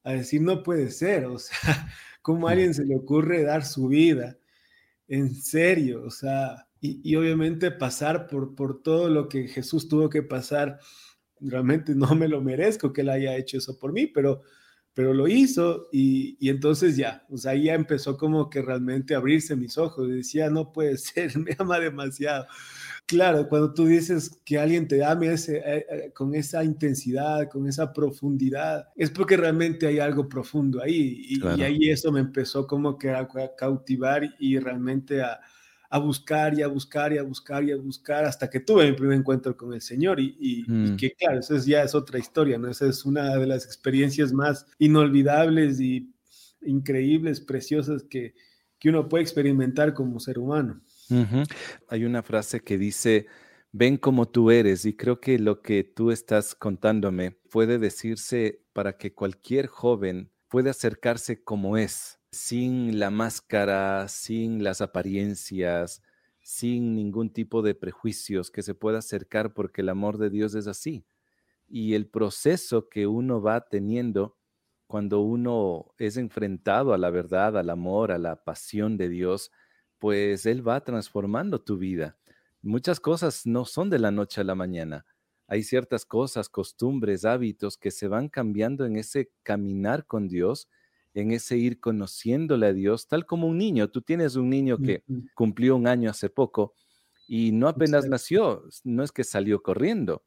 decir, 0.04 0.40
no 0.40 0.62
puede 0.62 0.90
ser, 0.90 1.26
o 1.26 1.38
sea, 1.38 1.52
¿cómo 2.22 2.48
a 2.48 2.52
alguien 2.52 2.74
se 2.74 2.84
le 2.84 2.96
ocurre 2.96 3.42
dar 3.42 3.64
su 3.64 3.88
vida? 3.88 4.38
En 5.08 5.34
serio, 5.34 6.04
o 6.04 6.10
sea, 6.10 6.68
y, 6.80 7.14
obviamente 7.16 7.70
pasar 7.70 8.26
por, 8.26 8.54
por 8.54 8.82
todo 8.82 9.08
lo 9.08 9.28
que 9.28 9.48
Jesús 9.48 9.88
tuvo 9.88 10.08
que 10.08 10.22
pasar, 10.22 10.78
realmente 11.40 11.94
no 11.94 12.14
me 12.14 12.28
lo 12.28 12.40
merezco 12.40 12.92
que 12.92 13.00
él 13.00 13.08
haya 13.08 13.36
hecho 13.36 13.58
eso 13.58 13.78
por 13.78 13.92
mí, 13.92 14.06
pero 14.06 14.42
pero 14.96 15.12
lo 15.12 15.28
hizo 15.28 15.88
y, 15.92 16.38
y, 16.40 16.48
entonces 16.48 16.96
ya, 16.96 17.22
o 17.28 17.36
sea, 17.36 17.52
ahí 17.52 17.64
ya 17.64 17.74
empezó 17.74 18.16
como 18.16 18.48
que 18.48 18.62
realmente 18.62 19.14
a 19.14 19.18
abrirse 19.18 19.54
mis 19.54 19.76
ojos 19.76 20.08
y 20.08 20.12
decía, 20.12 20.48
no 20.48 20.72
puede 20.72 20.96
ser, 20.96 21.36
me 21.38 21.54
ama 21.58 21.78
demasiado. 21.78 22.46
Claro, 23.04 23.46
cuando 23.46 23.74
tú 23.74 23.84
dices 23.84 24.40
que 24.42 24.58
alguien 24.58 24.88
te 24.88 25.04
ame 25.04 25.34
ese, 25.34 25.58
eh, 25.58 25.86
eh, 25.90 26.12
con 26.14 26.34
esa 26.34 26.64
intensidad, 26.64 27.46
con 27.50 27.68
esa 27.68 27.92
profundidad, 27.92 28.88
es 28.96 29.10
porque 29.10 29.36
realmente 29.36 29.86
hay 29.86 29.98
algo 29.98 30.30
profundo 30.30 30.82
ahí 30.82 31.26
y, 31.28 31.46
y 31.46 31.62
ahí 31.62 31.90
eso 31.90 32.10
me 32.10 32.20
empezó 32.20 32.66
como 32.66 32.96
que 32.96 33.10
a, 33.10 33.28
cautivar 33.54 34.22
y 34.38 34.58
realmente 34.58 35.20
a, 35.20 35.38
a 35.90 35.98
buscar 35.98 36.58
y 36.58 36.62
a 36.62 36.68
buscar 36.68 37.12
y 37.12 37.18
a 37.18 37.22
buscar 37.22 37.64
y 37.64 37.72
a 37.72 37.76
buscar 37.76 38.24
hasta 38.24 38.48
que 38.50 38.60
tuve 38.60 38.90
mi 38.90 38.96
primer 38.96 39.18
encuentro 39.18 39.56
con 39.56 39.72
el 39.72 39.80
Señor 39.80 40.20
y, 40.20 40.36
y, 40.38 40.64
mm. 40.70 40.96
que 40.96 41.12
claro, 41.12 41.40
eso 41.40 41.56
ya 41.58 41.82
es 41.82 41.94
otra 41.94 42.18
historia, 42.18 42.58
¿no? 42.58 42.68
Esa 42.68 42.86
es 42.86 43.04
una 43.04 43.36
de 43.36 43.46
las 43.46 43.64
experiencias 43.64 44.32
más 44.32 44.66
inolvidables 44.78 45.80
y 45.80 46.12
increíbles, 46.62 47.40
preciosas 47.40 48.02
que, 48.02 48.34
que 48.78 48.88
uno 48.88 49.08
puede 49.08 49.22
experimentar 49.22 49.94
como 49.94 50.20
ser 50.20 50.38
humano. 50.38 50.82
Hay 51.88 52.04
una 52.04 52.22
frase 52.22 52.60
que 52.60 52.78
dice, 52.78 53.26
ven 53.72 53.96
como 53.96 54.26
tú 54.28 54.50
eres 54.50 54.84
y 54.84 54.96
creo 54.96 55.20
que 55.20 55.38
lo 55.38 55.62
que 55.62 55.84
tú 55.84 56.10
estás 56.10 56.54
contándome 56.54 57.32
puede 57.50 57.78
decirse 57.78 58.64
para 58.72 58.96
que 58.96 59.14
cualquier 59.14 59.68
joven 59.68 60.32
pueda 60.48 60.70
acercarse 60.70 61.42
como 61.44 61.76
es 61.76 62.15
sin 62.36 62.98
la 62.98 63.10
máscara, 63.10 64.08
sin 64.08 64.62
las 64.62 64.80
apariencias, 64.80 66.02
sin 66.42 66.94
ningún 66.94 67.30
tipo 67.32 67.62
de 67.62 67.74
prejuicios 67.74 68.50
que 68.50 68.62
se 68.62 68.74
pueda 68.74 68.98
acercar 68.98 69.54
porque 69.54 69.80
el 69.80 69.88
amor 69.88 70.18
de 70.18 70.30
Dios 70.30 70.54
es 70.54 70.66
así. 70.66 71.04
Y 71.66 71.94
el 71.94 72.06
proceso 72.06 72.88
que 72.88 73.06
uno 73.06 73.42
va 73.42 73.68
teniendo 73.68 74.36
cuando 74.86 75.20
uno 75.20 75.94
es 75.98 76.16
enfrentado 76.16 76.94
a 76.94 76.98
la 76.98 77.10
verdad, 77.10 77.58
al 77.58 77.70
amor, 77.70 78.12
a 78.12 78.18
la 78.18 78.44
pasión 78.44 78.96
de 78.96 79.08
Dios, 79.08 79.50
pues 79.98 80.46
Él 80.46 80.66
va 80.66 80.84
transformando 80.84 81.60
tu 81.60 81.78
vida. 81.78 82.18
Muchas 82.62 83.00
cosas 83.00 83.46
no 83.46 83.64
son 83.64 83.90
de 83.90 83.98
la 83.98 84.10
noche 84.10 84.40
a 84.40 84.44
la 84.44 84.54
mañana. 84.54 85.06
Hay 85.48 85.62
ciertas 85.62 86.04
cosas, 86.04 86.48
costumbres, 86.48 87.24
hábitos 87.24 87.76
que 87.76 87.90
se 87.90 88.08
van 88.08 88.28
cambiando 88.28 88.84
en 88.84 88.96
ese 88.96 89.30
caminar 89.42 90.06
con 90.06 90.28
Dios 90.28 90.68
en 91.16 91.32
ese 91.32 91.56
ir 91.56 91.80
conociéndole 91.80 92.66
a 92.66 92.72
Dios, 92.74 93.08
tal 93.08 93.24
como 93.24 93.48
un 93.48 93.56
niño. 93.56 93.88
Tú 93.88 94.02
tienes 94.02 94.36
un 94.36 94.50
niño 94.50 94.76
que 94.82 95.02
cumplió 95.34 95.74
un 95.74 95.88
año 95.88 96.10
hace 96.10 96.28
poco 96.28 96.74
y 97.26 97.52
no 97.52 97.68
apenas 97.68 98.06
nació, 98.06 98.64
no 98.84 99.02
es 99.02 99.12
que 99.12 99.24
salió 99.24 99.62
corriendo. 99.62 100.24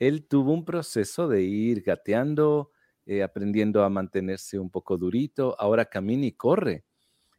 Él 0.00 0.26
tuvo 0.26 0.52
un 0.52 0.64
proceso 0.64 1.28
de 1.28 1.44
ir 1.44 1.82
gateando, 1.82 2.72
eh, 3.06 3.22
aprendiendo 3.22 3.84
a 3.84 3.90
mantenerse 3.90 4.58
un 4.58 4.70
poco 4.70 4.98
durito, 4.98 5.54
ahora 5.60 5.84
camina 5.84 6.26
y 6.26 6.32
corre. 6.32 6.84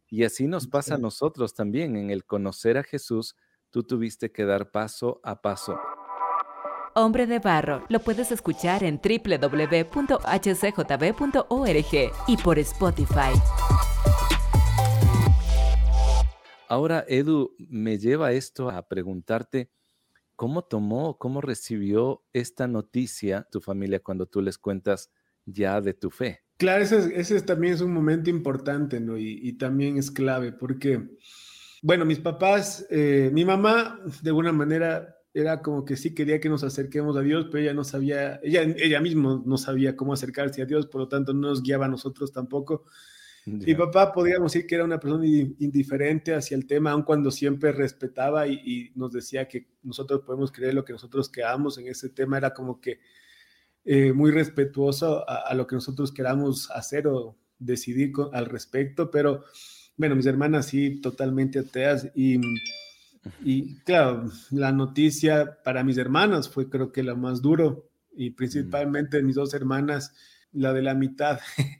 Y 0.09 0.23
así 0.23 0.47
nos 0.47 0.65
pasa 0.65 0.95
a 0.95 0.97
nosotros 0.97 1.53
también. 1.53 1.97
En 1.97 2.11
el 2.11 2.23
conocer 2.23 2.77
a 2.77 2.83
Jesús, 2.83 3.35
tú 3.71 3.83
tuviste 3.83 4.31
que 4.31 4.45
dar 4.45 4.71
paso 4.71 5.19
a 5.21 5.41
paso. 5.41 5.77
Hombre 6.97 7.27
de 7.27 7.39
Barro 7.39 7.83
lo 7.89 7.99
puedes 7.99 8.31
escuchar 8.31 8.81
en 8.85 9.01
www.hcjb.org 9.03 10.23
y 12.25 12.37
por 12.37 12.57
Spotify. 12.59 13.33
Ahora, 16.69 17.03
Edu, 17.09 17.53
me 17.57 17.97
lleva 17.97 18.31
esto 18.31 18.69
a 18.69 18.87
preguntarte, 18.87 19.69
¿cómo 20.37 20.61
tomó, 20.61 21.17
cómo 21.17 21.41
recibió 21.41 22.23
esta 22.31 22.65
noticia 22.65 23.45
tu 23.51 23.59
familia 23.59 23.99
cuando 23.99 24.25
tú 24.25 24.39
les 24.41 24.57
cuentas 24.57 25.11
ya 25.43 25.81
de 25.81 25.95
tu 25.95 26.09
fe? 26.09 26.43
Claro, 26.55 26.81
ese, 26.81 27.41
también 27.41 27.73
es 27.73 27.81
un 27.81 27.91
momento 27.91 28.29
importante, 28.29 29.01
¿no? 29.01 29.17
Y, 29.17 29.51
también 29.57 29.97
es 29.97 30.11
clave, 30.11 30.53
porque, 30.53 31.09
bueno, 31.81 32.05
mis 32.05 32.19
papás, 32.19 32.87
eh, 32.89 33.31
mi 33.33 33.43
mamá, 33.43 33.99
de 34.21 34.29
alguna 34.29 34.53
manera, 34.53 35.15
era 35.35 35.61
como 35.61 35.83
que 35.83 35.97
sí 35.97 36.15
quería 36.15 36.39
que 36.39 36.47
nos 36.47 36.63
acerquemos 36.63 37.17
a 37.17 37.21
Dios, 37.21 37.47
pero 37.51 37.61
ella 37.61 37.73
no 37.73 37.83
sabía, 37.83 38.39
ella, 38.41 38.61
ella 38.61 39.01
misma 39.01 39.43
no 39.45 39.57
sabía 39.57 39.97
cómo 39.97 40.13
acercarse 40.13 40.61
a 40.61 40.65
Dios, 40.65 40.87
por 40.87 41.01
lo 41.01 41.07
tanto 41.09 41.33
no 41.33 41.49
nos 41.49 41.61
guiaba 41.61 41.87
a 41.87 41.89
nosotros 41.89 42.31
tampoco. 42.31 42.85
Mi 43.45 43.75
papá 43.75 44.13
podríamos 44.13 44.53
decir 44.53 44.65
que 44.65 44.75
era 44.75 44.85
una 44.85 44.99
persona 44.99 45.27
indiferente 45.27 46.33
hacia 46.33 46.55
el 46.55 46.65
tema, 46.65 46.91
aun 46.91 47.03
cuando 47.03 47.29
siempre 47.29 47.73
respetaba 47.73 48.47
y, 48.47 48.91
nos 48.95 49.11
decía 49.11 49.47
que 49.47 49.67
nosotros 49.83 50.21
podemos 50.25 50.53
creer 50.53 50.73
lo 50.73 50.85
que 50.85 50.93
nosotros 50.93 51.29
queramos 51.29 51.77
en 51.77 51.89
ese 51.89 52.09
tema, 52.09 52.37
era 52.37 52.53
como 52.53 52.79
que 52.79 53.01
eh, 53.83 54.13
muy 54.13 54.31
respetuoso 54.31 55.29
a, 55.29 55.53
lo 55.53 55.67
que 55.67 55.75
nosotros 55.75 56.13
queramos 56.13 56.71
hacer 56.71 57.07
o 57.07 57.37
decidir 57.59 58.13
al 58.31 58.45
respecto, 58.45 59.11
pero 59.11 59.43
bueno, 59.97 60.15
mis 60.15 60.25
hermanas 60.25 60.67
sí, 60.67 61.01
totalmente 61.01 61.59
ateas 61.59 62.09
y, 62.15 62.39
y 63.43 63.75
claro, 63.79 64.29
la 64.51 64.71
noticia 64.71 65.57
para 65.63 65.83
mis 65.83 65.97
hermanas 65.97 66.49
fue 66.49 66.69
creo 66.69 66.91
que 66.91 67.03
la 67.03 67.15
más 67.15 67.41
duro 67.41 67.89
y 68.15 68.31
principalmente 68.31 69.21
mis 69.21 69.35
dos 69.35 69.53
hermanas, 69.53 70.13
la 70.53 70.73
de 70.73 70.81
la 70.81 70.93
mitad. 70.93 71.39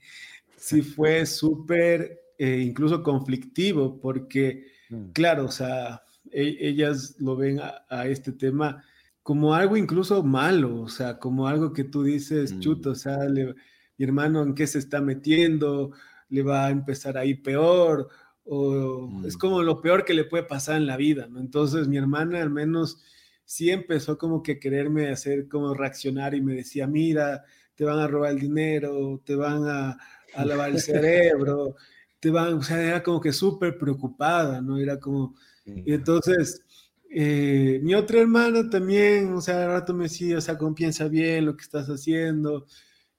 sí 0.56 0.82
fue 0.82 1.26
súper, 1.26 2.20
eh, 2.38 2.62
incluso 2.66 3.02
conflictivo, 3.02 3.98
porque, 4.00 4.66
mm. 4.90 5.10
claro, 5.12 5.46
o 5.46 5.50
sea, 5.50 6.02
e, 6.30 6.56
ellas 6.60 7.16
lo 7.18 7.36
ven 7.36 7.60
a, 7.60 8.06
este 8.06 8.32
tema 8.32 8.82
como 9.22 9.54
algo 9.54 9.76
incluso 9.76 10.22
malo, 10.22 10.82
o 10.82 10.88
sea, 10.88 11.18
como 11.18 11.48
algo 11.48 11.72
que 11.72 11.84
tú 11.84 12.04
dices, 12.04 12.52
mm. 12.52 12.60
chuto, 12.60 12.90
o 12.90 12.94
sea, 12.94 13.18
mi 13.28 14.04
hermano 14.04 14.42
en 14.42 14.54
qué 14.54 14.66
se 14.66 14.78
está 14.78 15.00
metiendo, 15.00 15.92
le 16.28 16.42
va 16.42 16.66
a 16.66 16.70
empezar 16.70 17.16
a 17.16 17.24
ir 17.24 17.42
peor, 17.42 18.08
o 18.46 19.10
es 19.26 19.36
mm. 19.36 19.38
como 19.38 19.62
lo 19.62 19.80
peor 19.80 20.04
que 20.04 20.14
le 20.14 20.24
puede 20.24 20.44
pasar 20.44 20.76
en 20.76 20.86
la 20.86 20.96
vida, 20.96 21.26
¿no? 21.28 21.40
Entonces 21.40 21.88
mi 21.88 21.96
hermana 21.96 22.40
al 22.40 22.50
menos 22.50 23.02
sí 23.44 23.70
empezó 23.70 24.18
como 24.18 24.42
que 24.42 24.58
quererme 24.58 25.08
hacer 25.08 25.48
como 25.48 25.74
reaccionar 25.74 26.34
y 26.34 26.40
me 26.40 26.54
decía, 26.54 26.86
mira, 26.86 27.44
te 27.74 27.84
van 27.84 27.98
a 27.98 28.08
robar 28.08 28.32
el 28.32 28.40
dinero, 28.40 29.20
te 29.24 29.36
van 29.36 29.68
a, 29.68 29.98
a 30.34 30.44
lavar 30.44 30.70
el 30.70 30.80
cerebro, 30.80 31.76
te 32.20 32.30
van, 32.30 32.54
o 32.54 32.62
sea, 32.62 32.82
era 32.82 33.02
como 33.02 33.20
que 33.20 33.32
súper 33.32 33.78
preocupada, 33.78 34.60
¿no? 34.60 34.78
Era 34.78 34.98
como, 34.98 35.34
y 35.64 35.92
entonces, 35.92 36.62
eh, 37.10 37.80
mi 37.82 37.94
otra 37.94 38.20
hermana 38.20 38.68
también, 38.70 39.32
o 39.34 39.40
sea, 39.40 39.64
al 39.64 39.70
rato 39.72 39.94
me 39.94 40.04
decía, 40.04 40.38
o 40.38 40.40
sea, 40.40 40.58
piensa 40.74 41.08
bien 41.08 41.46
lo 41.46 41.56
que 41.56 41.62
estás 41.62 41.88
haciendo, 41.88 42.66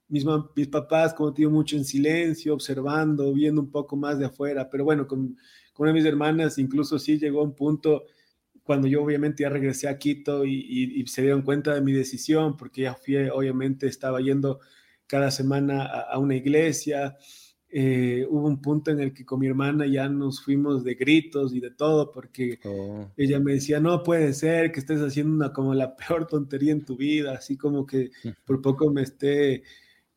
mis, 0.09 0.25
mis 0.55 0.67
papás, 0.67 1.13
como 1.13 1.31
digo, 1.31 1.51
mucho 1.51 1.75
en 1.75 1.85
silencio, 1.85 2.53
observando, 2.53 3.33
viendo 3.33 3.61
un 3.61 3.71
poco 3.71 3.95
más 3.95 4.19
de 4.19 4.25
afuera, 4.25 4.69
pero 4.69 4.83
bueno, 4.83 5.07
con, 5.07 5.37
con 5.73 5.85
una 5.85 5.93
de 5.93 5.99
mis 5.99 6.05
hermanas 6.05 6.57
incluso 6.57 6.97
sí 6.99 7.17
llegó 7.17 7.41
a 7.41 7.43
un 7.43 7.55
punto 7.55 8.05
cuando 8.67 8.87
yo 8.89 9.01
obviamente 9.01 9.43
ya 9.43 9.49
regresé 9.49 9.87
a 9.87 9.97
Quito 9.97 10.43
y, 10.43 10.91
y, 10.99 11.07
se 11.07 11.21
dieron 11.21 11.41
cuenta 11.41 11.73
de 11.73 11.79
mi 11.79 11.93
decisión, 11.93 12.57
porque 12.57 12.81
ya 12.81 12.95
fui, 12.95 13.15
obviamente 13.29 13.87
estaba 13.87 14.19
yendo 14.19 14.59
cada 15.07 15.31
semana 15.31 15.85
a, 15.85 16.19
una 16.19 16.35
iglesia. 16.35 17.15
Eh, 17.69 18.25
hubo 18.29 18.45
un 18.45 18.61
punto 18.61 18.91
en 18.91 18.99
el 18.99 19.13
que 19.13 19.25
con 19.25 19.39
mi 19.39 19.47
hermana 19.47 19.85
ya 19.87 20.09
nos 20.09 20.43
fuimos 20.43 20.83
de 20.83 20.95
gritos 20.95 21.53
y 21.53 21.61
de 21.61 21.71
todo, 21.71 22.11
porque 22.11 22.59
oh. 22.65 23.09
ella 23.15 23.39
me 23.39 23.53
decía, 23.53 23.79
no 23.79 24.03
puede 24.03 24.33
ser 24.33 24.73
que 24.73 24.81
estés 24.81 24.99
haciendo 24.99 25.33
una 25.33 25.53
como 25.53 25.73
la 25.73 25.95
peor 25.95 26.27
tontería 26.27 26.73
en 26.73 26.83
tu 26.83 26.97
vida, 26.97 27.35
así 27.35 27.55
como 27.55 27.85
que 27.85 28.11
por 28.45 28.61
poco 28.61 28.91
me 28.91 29.03
esté, 29.03 29.63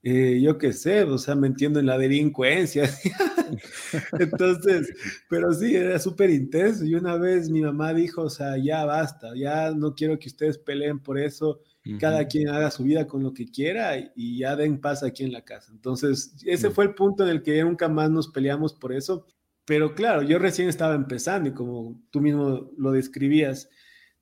eh, 0.03 0.41
yo 0.43 0.59
qué 0.59 0.73
sé, 0.73 1.03
o 1.03 1.19
sea, 1.19 1.35
me 1.35 1.47
entiendo 1.47 1.81
en 1.81 1.87
la 1.87 1.99
delincuencia. 1.99 2.85
Entonces, 4.19 4.93
pero 5.29 5.53
sí, 5.53 5.77
era 5.77 5.99
súper 5.99 6.31
intenso. 6.31 6.85
Y 6.85 6.95
una 6.95 7.17
vez 7.17 7.51
mi 7.51 7.61
mamá 7.61 7.93
dijo, 7.93 8.23
o 8.23 8.31
sea, 8.31 8.57
ya 8.57 8.85
basta, 8.85 9.35
ya 9.37 9.73
no 9.73 9.95
quiero 9.95 10.19
que 10.19 10.29
ustedes 10.29 10.59
peleen 10.59 11.01
por 11.01 11.19
eso 11.19 11.61
cada 11.99 12.27
quien 12.27 12.49
haga 12.49 12.71
su 12.71 12.85
vida 12.85 13.07
con 13.07 13.23
lo 13.23 13.33
que 13.33 13.47
quiera 13.47 13.97
y 14.15 14.39
ya 14.39 14.55
den 14.55 14.81
paz 14.81 15.03
aquí 15.03 15.25
en 15.25 15.33
la 15.33 15.45
casa. 15.45 15.73
Entonces, 15.73 16.35
ese 16.45 16.71
fue 16.71 16.85
el 16.85 16.95
punto 16.95 17.25
en 17.25 17.31
el 17.31 17.43
que 17.43 17.63
nunca 17.63 17.89
más 17.89 18.11
nos 18.11 18.29
peleamos 18.29 18.75
por 18.75 18.93
eso. 18.93 19.27
Pero 19.65 19.95
claro, 19.95 20.23
yo 20.23 20.39
recién 20.39 20.69
estaba 20.69 20.95
empezando 20.95 21.49
y 21.49 21.55
como 21.55 22.01
tú 22.11 22.21
mismo 22.21 22.71
lo 22.77 22.93
describías, 22.93 23.69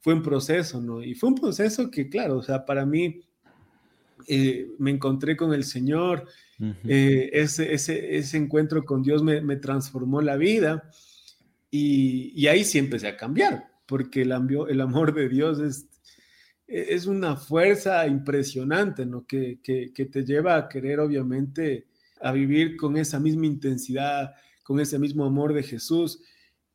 fue 0.00 0.14
un 0.14 0.22
proceso, 0.22 0.80
¿no? 0.80 1.02
Y 1.02 1.14
fue 1.14 1.30
un 1.30 1.34
proceso 1.34 1.90
que, 1.90 2.08
claro, 2.08 2.38
o 2.38 2.42
sea, 2.42 2.64
para 2.64 2.86
mí 2.86 3.27
eh, 4.26 4.68
me 4.78 4.90
encontré 4.90 5.36
con 5.36 5.52
el 5.54 5.64
Señor, 5.64 6.26
eh, 6.84 7.30
ese, 7.32 7.72
ese, 7.72 8.16
ese, 8.16 8.36
encuentro 8.36 8.84
con 8.84 9.02
Dios 9.02 9.22
me, 9.22 9.40
me 9.40 9.56
transformó 9.56 10.20
la 10.20 10.36
vida 10.36 10.90
y, 11.70 12.32
y, 12.34 12.48
ahí 12.48 12.64
sí 12.64 12.78
empecé 12.78 13.06
a 13.06 13.16
cambiar, 13.16 13.68
porque 13.86 14.22
el, 14.22 14.32
el 14.68 14.80
amor 14.80 15.14
de 15.14 15.28
Dios 15.28 15.60
es 15.60 15.88
es 16.68 17.06
una 17.06 17.34
fuerza 17.34 18.06
impresionante, 18.06 19.06
¿no? 19.06 19.26
Que, 19.26 19.58
que, 19.62 20.04
te 20.04 20.22
lleva 20.22 20.56
a 20.56 20.68
querer, 20.68 21.00
obviamente, 21.00 21.86
a 22.20 22.30
vivir 22.30 22.76
con 22.76 22.98
esa 22.98 23.18
misma 23.18 23.46
intensidad, 23.46 24.34
con 24.62 24.78
ese 24.78 24.98
mismo 24.98 25.24
amor 25.24 25.54
de 25.54 25.62
Jesús. 25.62 26.20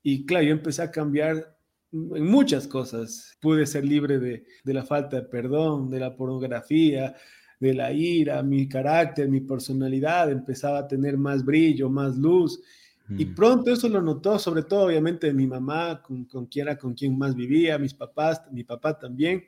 Y 0.02 0.26
claro, 0.26 0.46
yo 0.46 0.52
empecé 0.52 0.82
a 0.82 0.90
cambiar 0.90 1.56
en 1.94 2.26
muchas 2.26 2.68
cosas. 2.68 3.38
Pude 3.40 3.66
ser 3.66 3.86
libre 3.86 4.20
de, 4.20 4.46
de 4.64 4.74
la 4.74 4.84
falta 4.84 5.18
de 5.18 5.24
perdón, 5.24 5.90
de 5.90 6.00
la 6.00 6.16
pornografía, 6.16 7.16
de 7.60 7.74
la 7.74 7.94
ira, 7.94 8.44
mi 8.44 8.68
carácter, 8.68 9.30
mi 9.30 9.40
personalidad 9.40 10.30
empezaba 10.30 10.80
a 10.80 10.88
tener 10.88 11.18
más 11.18 11.46
brillo, 11.46 11.90
más 11.90 12.18
luz. 12.18 12.62
Y 13.10 13.26
mm. 13.26 13.36
pronto 13.36 13.72
eso 13.72 13.88
lo 13.90 14.02
notó, 14.02 14.38
sobre 14.40 14.64
todo 14.64 14.88
obviamente 14.88 15.34
mi 15.34 15.48
mamá, 15.48 16.02
con, 16.02 16.26
con 16.26 16.46
quien 16.48 16.68
era 16.68 16.78
con 16.78 16.94
quien 16.94 17.18
más 17.18 17.36
vivía, 17.36 17.78
mis 17.78 17.94
papás, 17.94 18.42
mi 18.52 18.64
papá 18.64 18.98
también. 18.98 19.46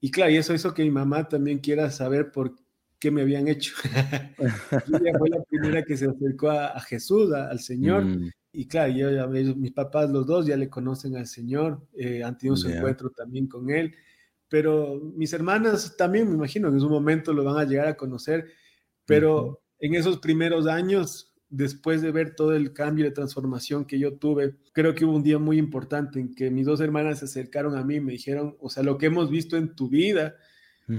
Y 0.00 0.10
claro, 0.10 0.30
y 0.30 0.36
eso 0.36 0.54
hizo 0.54 0.74
que 0.74 0.82
mi 0.82 0.90
mamá 0.90 1.28
también 1.28 1.58
quiera 1.58 1.90
saber 1.90 2.30
por 2.30 2.54
qué 2.98 3.10
me 3.10 3.22
habían 3.22 3.48
hecho. 3.48 3.74
ella 4.38 5.18
fue 5.18 5.28
la 5.28 5.42
primera 5.48 5.82
que 5.82 5.96
se 5.96 6.06
acercó 6.06 6.50
a, 6.50 6.78
Jesús, 6.80 7.32
al 7.32 7.58
Señor. 7.58 8.04
Mm. 8.04 8.30
Y 8.56 8.68
claro, 8.68 8.92
yo, 8.92 9.10
ya, 9.10 9.26
mis 9.26 9.72
papás, 9.72 10.08
los 10.10 10.26
dos, 10.26 10.46
ya 10.46 10.56
le 10.56 10.70
conocen 10.70 11.16
al 11.16 11.26
Señor, 11.26 11.86
eh, 11.92 12.22
han 12.22 12.38
tenido 12.38 12.56
su 12.56 12.68
encuentro 12.68 13.10
también 13.10 13.48
con 13.48 13.68
Él. 13.68 13.94
Pero 14.48 15.00
mis 15.16 15.32
hermanas 15.32 15.96
también, 15.96 16.28
me 16.28 16.34
imagino, 16.34 16.68
en 16.68 16.78
su 16.78 16.88
momento 16.88 17.32
lo 17.32 17.42
van 17.42 17.58
a 17.58 17.64
llegar 17.64 17.88
a 17.88 17.96
conocer. 17.96 18.46
Pero 19.04 19.60
en 19.80 19.96
esos 19.96 20.18
primeros 20.20 20.68
años, 20.68 21.34
después 21.48 22.00
de 22.00 22.12
ver 22.12 22.36
todo 22.36 22.54
el 22.54 22.72
cambio 22.72 23.04
de 23.04 23.10
transformación 23.10 23.86
que 23.86 23.98
yo 23.98 24.18
tuve, 24.18 24.54
creo 24.72 24.94
que 24.94 25.04
hubo 25.04 25.16
un 25.16 25.24
día 25.24 25.38
muy 25.38 25.58
importante 25.58 26.20
en 26.20 26.32
que 26.32 26.50
mis 26.50 26.66
dos 26.66 26.80
hermanas 26.80 27.18
se 27.18 27.24
acercaron 27.24 27.76
a 27.76 27.82
mí 27.82 27.96
y 27.96 28.00
me 28.00 28.12
dijeron, 28.12 28.56
o 28.60 28.70
sea, 28.70 28.84
lo 28.84 28.98
que 28.98 29.06
hemos 29.06 29.30
visto 29.30 29.56
en 29.56 29.74
tu 29.74 29.88
vida 29.88 30.36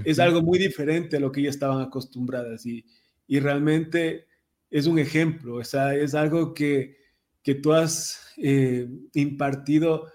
es 0.04 0.18
algo 0.18 0.42
muy 0.42 0.58
diferente 0.58 1.16
a 1.16 1.20
lo 1.20 1.32
que 1.32 1.40
ellas 1.40 1.54
estaban 1.54 1.80
acostumbradas 1.80 2.66
y, 2.66 2.84
y 3.26 3.40
realmente 3.40 4.26
es 4.68 4.86
un 4.86 4.98
ejemplo, 4.98 5.54
o 5.54 5.64
sea, 5.64 5.94
es 5.94 6.14
algo 6.14 6.52
que, 6.52 7.05
que 7.46 7.54
tú 7.54 7.72
has 7.72 8.34
eh, 8.36 8.86
impartido 9.14 10.08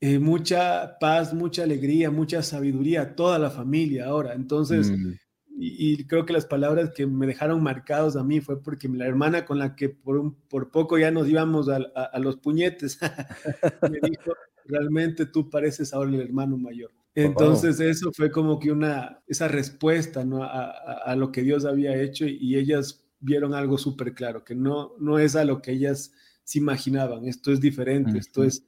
eh, 0.00 0.18
mucha 0.18 0.98
paz, 0.98 1.32
mucha 1.32 1.62
alegría, 1.62 2.10
mucha 2.10 2.42
sabiduría 2.42 3.00
a 3.00 3.14
toda 3.14 3.38
la 3.38 3.48
familia 3.48 4.06
ahora. 4.06 4.34
Entonces, 4.34 4.90
mm 4.90 5.14
y, 5.60 6.04
creo 6.04 6.24
que 6.24 6.32
las 6.32 6.46
palabras 6.46 6.92
que 6.94 7.06
me 7.06 7.26
dejaron 7.26 7.62
marcados 7.62 8.14
a 8.14 8.22
mí 8.22 8.40
fue 8.40 8.62
porque 8.62 8.88
la 8.88 9.06
hermana 9.06 9.44
con 9.44 9.58
la 9.58 9.74
que 9.74 9.88
por, 9.88 10.32
por 10.48 10.70
poco 10.70 10.98
ya 10.98 11.10
nos 11.10 11.28
íbamos 11.28 11.68
a, 11.68 11.76
a, 11.76 12.18
los 12.20 12.36
puñetes, 12.36 13.00
me 13.90 13.98
dijo, 14.08 14.34
realmente 14.66 15.26
tú 15.26 15.50
pareces 15.50 15.92
ahora 15.92 16.10
el 16.10 16.20
hermano 16.20 16.56
mayor. 16.56 16.92
Entonces 17.14 17.80
eso 17.80 18.12
fue 18.12 18.30
como 18.30 18.60
que 18.60 18.70
una, 18.70 19.20
esa 19.26 19.48
respuesta 19.48 20.24
¿no? 20.24 20.44
a, 20.44 20.70
a, 20.70 21.16
lo 21.16 21.32
que 21.32 21.42
Dios 21.42 21.64
había 21.64 22.00
hecho 22.00 22.24
y, 22.24 22.56
ellas 22.56 23.04
vieron 23.18 23.52
algo 23.52 23.78
súper 23.78 24.14
claro, 24.14 24.44
que 24.44 24.54
no, 24.54 24.92
no 25.00 25.18
es 25.18 25.34
a 25.34 25.44
lo 25.44 25.60
que 25.60 25.72
ellas 25.72 26.12
se 26.48 26.60
imaginaban, 26.60 27.26
esto 27.26 27.52
es 27.52 27.60
diferente, 27.60 28.16
esto 28.16 28.42
es 28.42 28.64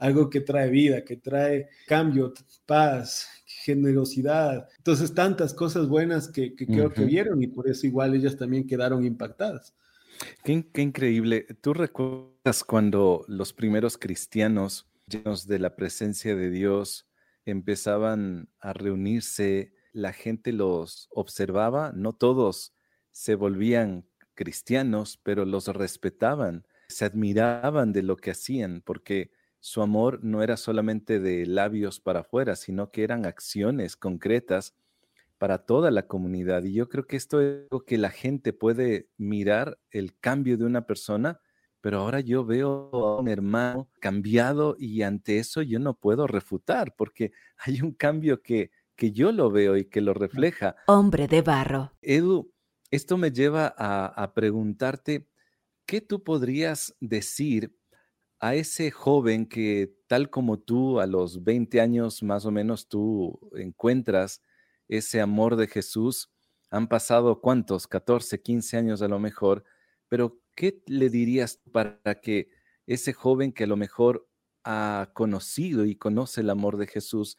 algo 0.00 0.28
que 0.28 0.40
trae 0.40 0.68
vida, 0.68 1.04
que 1.04 1.16
trae 1.16 1.68
cambio, 1.86 2.34
paz, 2.66 3.28
generosidad. 3.46 4.68
Entonces, 4.78 5.14
tantas 5.14 5.54
cosas 5.54 5.86
buenas 5.86 6.26
que, 6.26 6.56
creo 6.56 6.92
que 6.92 7.04
vieron 7.04 7.40
y 7.40 7.46
por 7.46 7.68
eso 7.68 7.86
igual 7.86 8.16
ellas 8.16 8.36
también 8.36 8.66
quedaron 8.66 9.04
impactadas. 9.04 9.72
Qué, 10.42 10.64
increíble. 10.82 11.46
¿Tú 11.60 11.72
recuerdas 11.72 12.64
cuando 12.64 13.24
los 13.28 13.52
primeros 13.52 13.96
cristianos, 13.96 14.88
llenos 15.06 15.46
de 15.46 15.60
la 15.60 15.76
presencia 15.76 16.34
de 16.34 16.50
Dios, 16.50 17.06
empezaban 17.44 18.48
a 18.58 18.72
reunirse, 18.72 19.72
la 19.92 20.12
gente 20.12 20.52
los 20.52 21.06
observaba, 21.12 21.92
no 21.94 22.12
todos 22.12 22.74
se 23.12 23.36
volvían 23.36 24.04
cristianos, 24.34 25.16
pero 25.22 25.44
los 25.44 25.68
respetaban, 25.68 26.64
se 26.90 27.04
admiraban 27.04 27.92
de 27.92 28.02
lo 28.02 28.16
que 28.16 28.32
hacían, 28.32 28.82
porque 28.84 29.30
su 29.60 29.82
amor 29.82 30.24
no 30.24 30.42
era 30.42 30.56
solamente 30.56 31.20
de 31.20 31.46
labios 31.46 32.00
para 32.00 32.20
afuera, 32.20 32.56
sino 32.56 32.90
que 32.90 33.04
eran 33.04 33.26
acciones 33.26 33.96
concretas 33.96 34.74
para 35.40 35.58
toda 35.64 35.90
la 35.90 36.06
comunidad. 36.06 36.64
Y 36.64 36.74
yo 36.74 36.88
creo 36.88 37.06
que 37.06 37.16
esto 37.16 37.40
es 37.40 37.62
algo 37.62 37.84
que 37.86 37.96
la 37.96 38.10
gente 38.10 38.52
puede 38.52 39.08
mirar 39.16 39.78
el 39.90 40.18
cambio 40.18 40.58
de 40.58 40.64
una 40.64 40.86
persona, 40.86 41.40
pero 41.80 42.00
ahora 42.00 42.20
yo 42.20 42.44
veo 42.44 42.90
a 42.92 43.20
un 43.20 43.28
hermano 43.28 43.88
cambiado 44.00 44.76
y 44.78 45.00
ante 45.00 45.38
eso 45.38 45.62
yo 45.62 45.78
no 45.78 45.94
puedo 45.94 46.26
refutar 46.26 46.94
porque 46.94 47.32
hay 47.56 47.80
un 47.80 47.92
cambio 47.92 48.42
que, 48.42 48.70
que 48.96 49.12
yo 49.12 49.32
lo 49.32 49.50
veo 49.50 49.78
y 49.78 49.86
que 49.86 50.02
lo 50.02 50.12
refleja. 50.12 50.76
Hombre 50.86 51.26
de 51.26 51.40
barro. 51.40 51.92
Edu, 52.02 52.52
esto 52.90 53.16
me 53.16 53.30
lleva 53.30 53.74
a, 53.78 54.06
a 54.06 54.34
preguntarte, 54.34 55.29
¿qué 55.90 56.00
tú 56.00 56.22
podrías 56.22 56.94
decir 57.00 57.76
a 58.38 58.54
ese 58.54 58.92
joven 58.92 59.44
que 59.44 59.92
tal 60.06 60.30
como 60.30 60.60
tú 60.60 61.00
a 61.00 61.06
los 61.08 61.42
20 61.42 61.80
años 61.80 62.22
más 62.22 62.46
o 62.46 62.52
menos 62.52 62.86
tú 62.86 63.40
encuentras 63.56 64.40
ese 64.86 65.20
amor 65.20 65.56
de 65.56 65.66
Jesús? 65.66 66.30
Han 66.70 66.86
pasado 66.86 67.40
cuántos, 67.40 67.88
14, 67.88 68.40
15 68.40 68.76
años 68.76 69.02
a 69.02 69.08
lo 69.08 69.18
mejor, 69.18 69.64
pero 70.06 70.40
¿qué 70.54 70.80
le 70.86 71.10
dirías 71.10 71.60
para 71.72 72.20
que 72.22 72.50
ese 72.86 73.12
joven 73.12 73.50
que 73.50 73.64
a 73.64 73.66
lo 73.66 73.76
mejor 73.76 74.28
ha 74.62 75.10
conocido 75.12 75.84
y 75.86 75.96
conoce 75.96 76.42
el 76.42 76.50
amor 76.50 76.76
de 76.76 76.86
Jesús, 76.86 77.36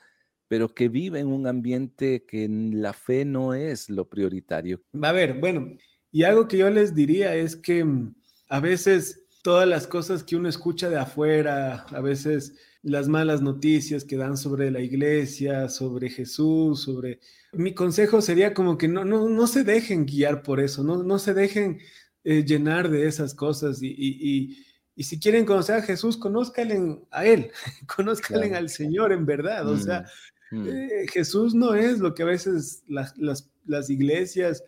pero 0.50 0.76
que 0.76 0.90
vive 0.90 1.22
en 1.22 1.28
un 1.28 1.48
ambiente 1.48 2.26
que 2.26 2.50
la 2.50 2.92
fe 2.92 3.24
no 3.24 3.54
es 3.54 3.90
lo 3.90 4.10
prioritario? 4.10 4.82
A 5.02 5.14
ver, 5.14 5.40
bueno, 5.40 5.70
y 6.12 6.24
algo 6.24 6.50
que 6.50 6.58
yo 6.58 6.70
les 6.70 6.94
diría 6.94 7.34
es 7.34 7.56
que 7.56 7.86
mm, 7.86 8.14
a 8.52 8.60
veces 8.60 9.24
todas 9.44 9.66
las 9.66 9.88
cosas 9.88 10.24
que 10.24 10.36
uno 10.36 10.50
escucha 10.50 10.90
de 10.90 10.98
afuera, 10.98 11.86
a 11.90 12.02
veces 12.02 12.54
las 12.84 13.08
malas 13.08 13.42
noticias 13.42 14.04
que 14.04 14.18
dan 14.18 14.36
sobre 14.36 14.70
la 14.72 14.82
iglesia, 14.82 15.70
sobre 15.70 16.10
Jesús, 16.10 16.82
sobre... 16.82 17.22
Mi 17.54 17.74
consejo 17.74 18.22
sería 18.22 18.54
como 18.54 18.78
que 18.78 18.90
no, 18.90 19.06
no, 19.06 19.30
no 19.30 19.48
se 19.48 19.64
dejen 19.64 20.06
guiar 20.06 20.44
por 20.44 20.60
eso, 20.60 20.84
no, 20.84 21.02
no 21.02 21.18
se 21.18 21.34
dejen 21.34 21.80
eh, 22.26 22.44
llenar 22.44 22.90
de 22.90 23.08
esas 23.08 23.34
cosas 23.34 23.82
y, 23.82 23.88
y, 23.88 24.58
y, 24.98 25.04
si 25.04 25.18
quieren 25.18 25.46
conocer 25.46 25.76
a 25.76 25.82
Jesús, 25.82 26.18
conózcanle 26.18 27.00
a 27.10 27.26
Él, 27.26 27.52
conózcanle 27.96 28.54
al 28.54 28.68
Señor 28.68 29.14
en 29.14 29.26
verdad. 29.26 29.66
O 29.70 29.78
sea, 29.78 30.04
mm, 30.52 30.60
mm. 30.60 30.68
Eh, 30.68 31.06
Jesús 31.10 31.56
no 31.56 31.74
es 31.74 32.00
lo 32.00 32.14
que 32.14 32.24
a 32.24 32.26
veces 32.26 32.84
las, 32.90 33.18
las, 33.18 33.50
las 33.66 33.90
iglesias 33.90 34.62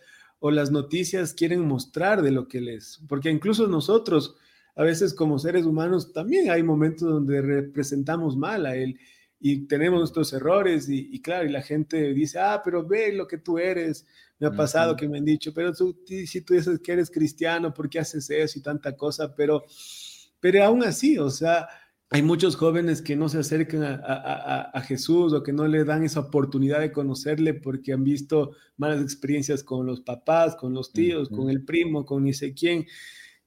o 0.46 0.52
las 0.52 0.72
noticias 0.72 1.34
quieren 1.34 1.66
mostrar 1.66 2.22
de 2.22 2.30
lo 2.30 2.50
que 2.50 2.58
Él 2.58 2.68
es, 2.68 3.00
porque 3.08 3.32
incluso 3.32 3.66
nosotros 3.66 4.36
a 4.76 4.84
veces 4.84 5.14
como 5.14 5.40
seres 5.40 5.66
humanos 5.66 6.12
también 6.12 6.52
hay 6.52 6.64
momentos 6.64 7.08
donde 7.08 7.42
representamos 7.42 8.36
mal 8.36 8.66
a 8.66 8.76
Él 8.76 9.00
y 9.40 9.68
tenemos 9.68 10.00
nuestros 10.00 10.34
errores 10.34 10.90
y, 10.90 11.22
claro, 11.22 11.46
y 11.46 11.50
la 11.50 11.62
gente 11.62 12.14
dice, 12.14 12.40
ah, 12.40 12.62
pero 12.62 12.86
ve 12.86 13.14
lo 13.14 13.26
que 13.26 13.38
tú 13.38 13.58
eres, 13.58 14.06
me 14.38 14.48
ha 14.48 14.52
pasado 14.52 14.98
que 14.98 15.08
me 15.08 15.20
han 15.20 15.24
dicho, 15.24 15.54
pero 15.54 15.74
tú, 15.74 15.98
si 16.06 16.42
tú 16.42 16.56
dices 16.56 16.78
que 16.84 16.92
eres 16.92 17.10
cristiano, 17.10 17.74
¿por 17.74 17.90
qué 17.90 18.00
haces 18.00 18.30
eso 18.30 18.60
y 18.60 18.62
tanta 18.62 18.98
cosa? 18.98 19.34
Pero, 19.34 19.64
pero 20.42 20.62
aún 20.62 20.84
así, 20.84 21.18
o 21.18 21.30
sea, 21.30 21.70
hay 22.14 22.22
muchos 22.22 22.56
jóvenes 22.56 23.02
que 23.02 23.16
no 23.16 23.28
se 23.28 23.40
acercan 23.40 23.82
a, 23.84 24.82
Jesús 24.88 25.34
o 25.34 25.42
que 25.42 25.52
no 25.52 25.68
le 25.68 25.84
dan 25.84 26.04
esa 26.04 26.20
oportunidad 26.20 26.80
de 26.80 26.92
conocerle 26.92 27.56
porque 27.56 27.92
han 27.92 28.04
visto 28.04 28.52
malas 28.78 29.02
experiencias 29.02 29.64
con 29.64 29.88
los 29.88 30.02
papás, 30.02 30.56
con 30.56 30.76
los 30.76 30.94
tíos, 30.94 31.28
con 31.28 31.50
el 31.50 31.66
primo, 31.66 32.06
con 32.06 32.24
ni 32.24 32.36
sé 32.36 32.54
quién. 32.54 32.86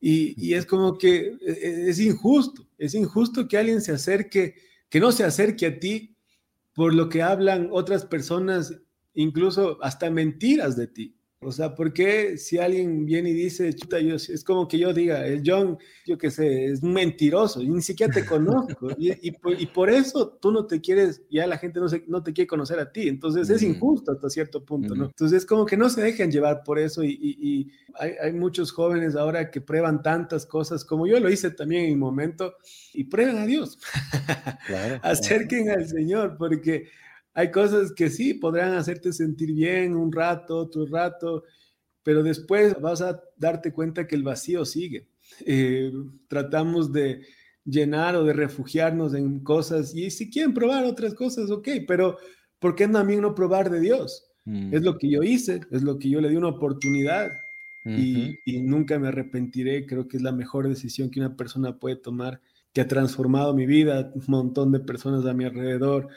Y, 0.01 0.53
es 0.55 0.67
como 0.67 0.99
que 0.99 1.37
e, 1.41 1.53
e, 1.53 1.91
es 1.91 2.01
injusto, 2.01 2.67
es 2.77 2.95
injusto 2.95 3.47
que 3.47 3.57
alguien 3.57 3.81
se 3.81 3.93
acerque, 3.93 4.57
que 4.89 4.99
no 4.99 5.13
se 5.13 5.23
acerque 5.23 5.67
a 5.67 5.79
ti 5.79 6.17
por 6.75 6.93
lo 6.93 7.09
que 7.09 7.23
hablan 7.23 7.69
otras 7.71 8.05
personas, 8.05 8.75
incluso 9.15 9.79
hasta 9.81 10.11
mentiras 10.11 10.77
de 10.77 10.89
ti. 10.89 11.17
O 11.41 11.53
sea, 11.53 11.75
¿por 11.75 11.93
qué 11.93 12.39
si 12.39 12.57
alguien 12.57 13.05
viene 13.05 13.29
y 13.29 13.35
dice, 13.35 13.71
chuta, 13.75 14.01
yo, 14.01 14.17
es 14.17 14.43
como 14.43 14.67
que 14.67 14.79
yo 14.79 14.95
diga, 14.95 15.27
el 15.27 15.43
John, 15.45 15.77
yo 16.07 16.17
qué 16.17 16.31
sé, 16.31 16.65
es 16.65 16.83
un 16.83 16.95
mentiroso, 16.95 17.61
y 17.61 17.69
ni 17.69 17.83
siquiera 17.83 18.11
te 18.11 18.25
conozco, 18.25 18.89
y, 18.97 19.13
y, 19.21 19.67
por, 19.67 19.91
eso 19.91 20.39
tú 20.41 20.51
no 20.51 20.67
te 20.67 20.81
quieres, 20.81 21.23
ya 21.31 21.47
la 21.47 21.59
gente 21.59 21.79
no, 21.79 21.91
se, 21.91 22.05
no 22.09 22.23
te 22.23 22.33
quiere 22.33 22.49
conocer 22.49 22.79
a 22.79 22.91
ti, 22.91 23.07
entonces 23.09 23.51
es 23.51 23.63
injusto 23.63 24.13
hasta 24.13 24.31
cierto 24.31 24.65
punto, 24.65 24.95
¿no? 24.95 25.05
Entonces 25.05 25.43
es 25.43 25.47
como 25.47 25.67
que 25.67 25.77
no 25.77 25.91
se 25.91 26.01
dejen 26.01 26.33
llevar 26.33 26.63
por 26.65 26.79
eso, 26.79 27.05
y, 27.05 27.71
hay, 27.95 28.13
hay, 28.21 28.33
muchos 28.33 28.73
jóvenes 28.73 29.15
ahora 29.15 29.51
que 29.51 29.61
prueban 29.61 30.03
tantas 30.03 30.47
cosas, 30.47 30.87
como 30.87 31.07
yo 31.07 31.21
lo 31.21 31.31
hice 31.31 31.51
también 31.51 31.85
en 31.85 31.91
mi 31.91 31.97
momento, 31.97 32.55
y 32.95 33.05
prueben 33.05 33.37
a 33.37 33.45
Dios, 33.45 33.79
claro, 34.67 35.01
acerquen 35.03 35.69
al 35.69 35.87
Señor, 35.87 36.37
porque 36.39 36.89
hay 37.37 37.51
cosas 37.51 37.93
que 37.93 38.09
sí 38.09 38.33
podrán 38.33 38.73
hacerte 38.73 39.13
sentir 39.13 39.53
bien 39.53 39.95
un 39.95 40.11
rato, 40.11 40.57
otro 40.57 40.87
rato, 40.87 41.45
pero 42.03 42.23
después 42.23 42.81
vas 42.81 43.03
a 43.03 43.23
darte 43.37 43.75
cuenta 43.75 44.07
que 44.07 44.17
el 44.17 44.23
vacío 44.23 44.65
sigue. 44.65 45.07
Eh, 45.45 45.93
tratamos 46.29 46.91
de 46.91 47.21
llenar 47.63 48.17
o 48.17 48.25
de 48.25 48.33
refugiarnos 48.33 49.13
en 49.13 49.41
cosas 49.41 49.95
y 49.95 50.11
si 50.11 50.31
quieren 50.31 50.55
probar 50.55 50.87
otras 50.87 51.13
cosas, 51.13 51.51
ok, 51.51 51.69
pero 51.87 52.17
¿por 52.59 52.75
qué 52.75 52.89
también 52.89 53.21
no 53.21 53.35
probar 53.35 53.69
de 53.69 53.81
Dios? 53.81 54.25
Mm. 54.47 54.75
Es 54.75 54.83
lo 54.83 54.97
que 54.97 55.11
yo 55.11 55.23
hice, 55.23 55.61
es 55.71 55.83
lo 55.83 55.99
que 55.99 56.09
yo 56.09 56.23
le 56.23 56.31
di 56.31 56.37
una 56.37 56.49
oportunidad 56.49 57.31
y, 57.85 58.39
y, 58.47 58.63
nunca 58.63 58.99
me 58.99 59.09
arrepentiré. 59.09 59.87
Creo 59.87 60.09
que 60.09 60.17
es 60.17 60.23
la 60.23 60.33
mejor 60.33 60.69
decisión 60.69 61.09
que 61.09 61.21
una 61.21 61.37
persona 61.37 61.79
puede 61.79 61.95
tomar, 61.95 62.41
que 62.73 62.81
ha 62.81 62.89
transformado 62.89 63.55
mi 63.55 63.65
vida, 63.65 64.11
un 64.13 64.25
montón 64.27 64.73
de 64.73 64.81
personas 64.81 65.25
a 65.25 65.35
mi 65.35 65.45
alrededor 65.45 66.09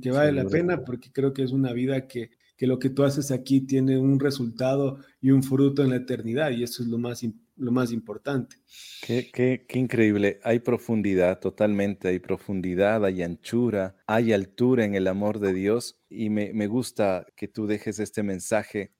que 0.00 0.10
vale 0.10 0.32
la 0.32 0.48
pena 0.48 0.84
porque 0.84 1.10
creo 1.12 1.32
que 1.32 1.42
es 1.42 1.52
una 1.52 1.72
vida 1.72 2.06
que, 2.06 2.30
que, 2.56 2.66
lo 2.66 2.78
que 2.78 2.90
tú 2.90 3.04
haces 3.04 3.30
aquí 3.30 3.62
tiene 3.62 3.98
un 3.98 4.20
resultado 4.20 4.98
y 5.20 5.30
un 5.30 5.42
fruto 5.42 5.82
en 5.82 5.90
la 5.90 5.96
eternidad 5.96 6.50
y 6.50 6.62
eso 6.62 6.82
es 6.82 6.88
lo 6.88 6.98
más, 6.98 7.22
lo 7.56 7.72
más 7.72 7.92
importante. 7.92 8.56
Qué, 9.04 9.30
qué, 9.32 9.66
qué 9.68 9.78
increíble, 9.78 10.40
hay 10.44 10.60
profundidad 10.60 11.40
totalmente, 11.40 12.08
hay 12.08 12.18
profundidad, 12.18 13.04
hay 13.04 13.22
anchura, 13.22 13.96
hay 14.06 14.32
altura 14.32 14.84
en 14.84 14.94
el 14.94 15.08
amor 15.08 15.40
de 15.40 15.52
Dios 15.52 16.00
y 16.08 16.30
me, 16.30 16.52
me 16.52 16.66
gusta 16.66 17.26
que 17.36 17.48
tú 17.48 17.66
dejes 17.66 17.98
este 17.98 18.22
mensaje 18.22 18.92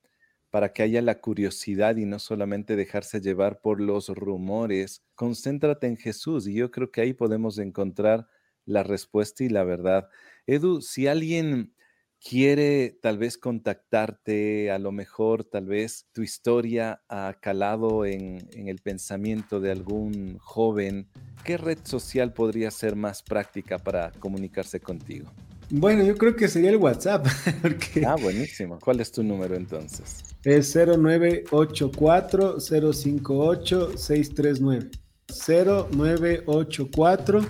para 0.53 0.75
que 0.75 0.83
haya 0.83 1.01
la 1.01 1.18
curiosidad 1.18 1.97
y 1.97 2.05
no 2.05 2.18
solamente 2.18 2.77
dejarse 2.77 3.23
llevar 3.23 3.62
por 3.62 3.81
los 3.81 4.11
rumores. 4.11 5.03
Concéntrate 5.14 5.87
en 5.87 5.97
Jesús 5.97 6.47
y 6.47 6.53
yo 6.53 6.71
creo 6.71 6.90
que 6.90 7.01
ahí 7.01 7.14
podemos 7.14 7.57
encontrar 7.57 8.29
la 8.66 8.83
respuesta 8.83 9.45
y 9.45 9.49
la 9.49 9.64
verdad. 9.64 10.11
Edu, 10.46 10.81
si 10.81 11.07
alguien 11.07 11.74
quiere 12.20 12.98
tal 13.02 13.18
vez 13.18 13.37
contactarte, 13.37 14.70
a 14.70 14.78
lo 14.78 14.92
mejor 14.92 15.44
tal 15.44 15.66
vez 15.66 16.07
tu 16.12 16.22
historia 16.22 17.02
ha 17.09 17.35
calado 17.40 18.07
en, 18.07 18.48
el 18.52 18.78
pensamiento 18.78 19.61
de 19.61 19.72
algún 19.72 20.38
joven, 20.38 21.09
¿qué 21.44 21.57
red 21.57 21.78
social 21.83 22.33
podría 22.33 22.70
ser 22.70 22.96
más 22.96 23.22
práctica 23.22 23.78
para 23.78 24.12
comunicarse 24.12 24.81
contigo? 24.81 25.33
Bueno, 25.70 26.05
yo 26.05 26.16
creo 26.16 26.37
que 26.37 26.48
sería 26.48 26.70
el 26.70 26.76
WhatsApp. 26.76 27.26
Ah, 28.07 28.16
buenísimo. 28.20 28.78
¿Cuál 28.78 29.00
es 29.00 29.11
tu 29.11 29.22
número 29.22 29.55
entonces? 29.55 30.22
Es 30.44 30.74
0984 30.74 32.61
058 32.61 33.96
639. 33.96 34.90
0984 35.28 37.40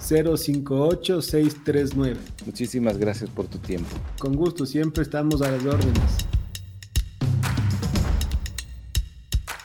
058-639. 0.00 2.16
Muchísimas 2.46 2.98
gracias 2.98 3.30
por 3.30 3.46
tu 3.46 3.58
tiempo. 3.58 3.96
Con 4.18 4.34
gusto, 4.34 4.66
siempre 4.66 5.02
estamos 5.02 5.42
a 5.42 5.50
las 5.50 5.64
órdenes. 5.64 6.26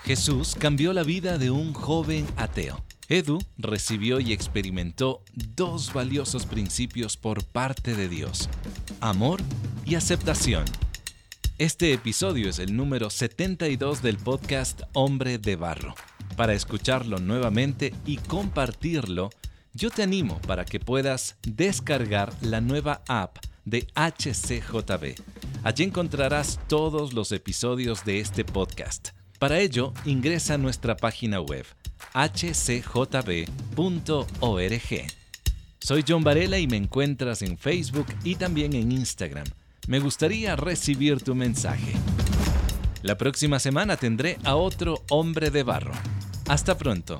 Jesús 0.03 0.55
cambió 0.59 0.93
la 0.93 1.03
vida 1.03 1.39
de 1.39 1.49
un 1.49 1.73
joven 1.73 2.27
ateo. 2.37 2.83
Edu 3.09 3.39
recibió 3.57 4.19
y 4.19 4.33
experimentó 4.33 5.21
dos 5.55 5.93
valiosos 5.93 6.45
principios 6.45 7.17
por 7.17 7.43
parte 7.43 7.95
de 7.95 8.09
Dios, 8.09 8.49
amor 8.99 9.41
y 9.85 9.95
aceptación. 9.95 10.65
Este 11.57 11.93
episodio 11.93 12.49
es 12.49 12.59
el 12.59 12.75
número 12.75 13.09
72 13.09 14.01
del 14.01 14.17
podcast 14.17 14.81
Hombre 14.93 15.37
de 15.37 15.55
Barro. 15.55 15.95
Para 16.35 16.53
escucharlo 16.53 17.19
nuevamente 17.19 17.93
y 18.05 18.17
compartirlo, 18.17 19.29
yo 19.75 19.89
te 19.89 20.03
animo 20.03 20.39
para 20.47 20.63
que 20.63 20.79
puedas 20.79 21.35
descargar 21.43 22.33
la 22.41 22.61
nueva 22.61 23.01
app 23.07 23.37
de 23.65 23.85
HCJB. 23.95 25.21
Allí 25.63 25.83
encontrarás 25.83 26.59
todos 26.67 27.13
los 27.13 27.33
episodios 27.33 28.05
de 28.05 28.21
este 28.21 28.45
podcast. 28.45 29.09
Para 29.37 29.59
ello, 29.59 29.93
ingresa 30.05 30.53
a 30.53 30.57
nuestra 30.57 30.95
página 30.95 31.41
web 31.41 31.65
hcjb.org. 32.13 33.35
Soy 35.79 36.05
John 36.07 36.23
Varela 36.23 36.57
y 36.57 36.67
me 36.67 36.77
encuentras 36.77 37.41
en 37.41 37.57
Facebook 37.57 38.07
y 38.23 38.35
también 38.35 38.73
en 38.73 38.93
Instagram. 38.93 39.45
Me 39.87 39.99
gustaría 39.99 40.55
recibir 40.55 41.21
tu 41.21 41.35
mensaje. 41.35 41.91
La 43.01 43.17
próxima 43.17 43.59
semana 43.59 43.97
tendré 43.97 44.37
a 44.45 44.55
otro 44.55 45.03
hombre 45.09 45.51
de 45.51 45.63
barro. 45.63 45.93
Hasta 46.47 46.77
pronto. 46.77 47.19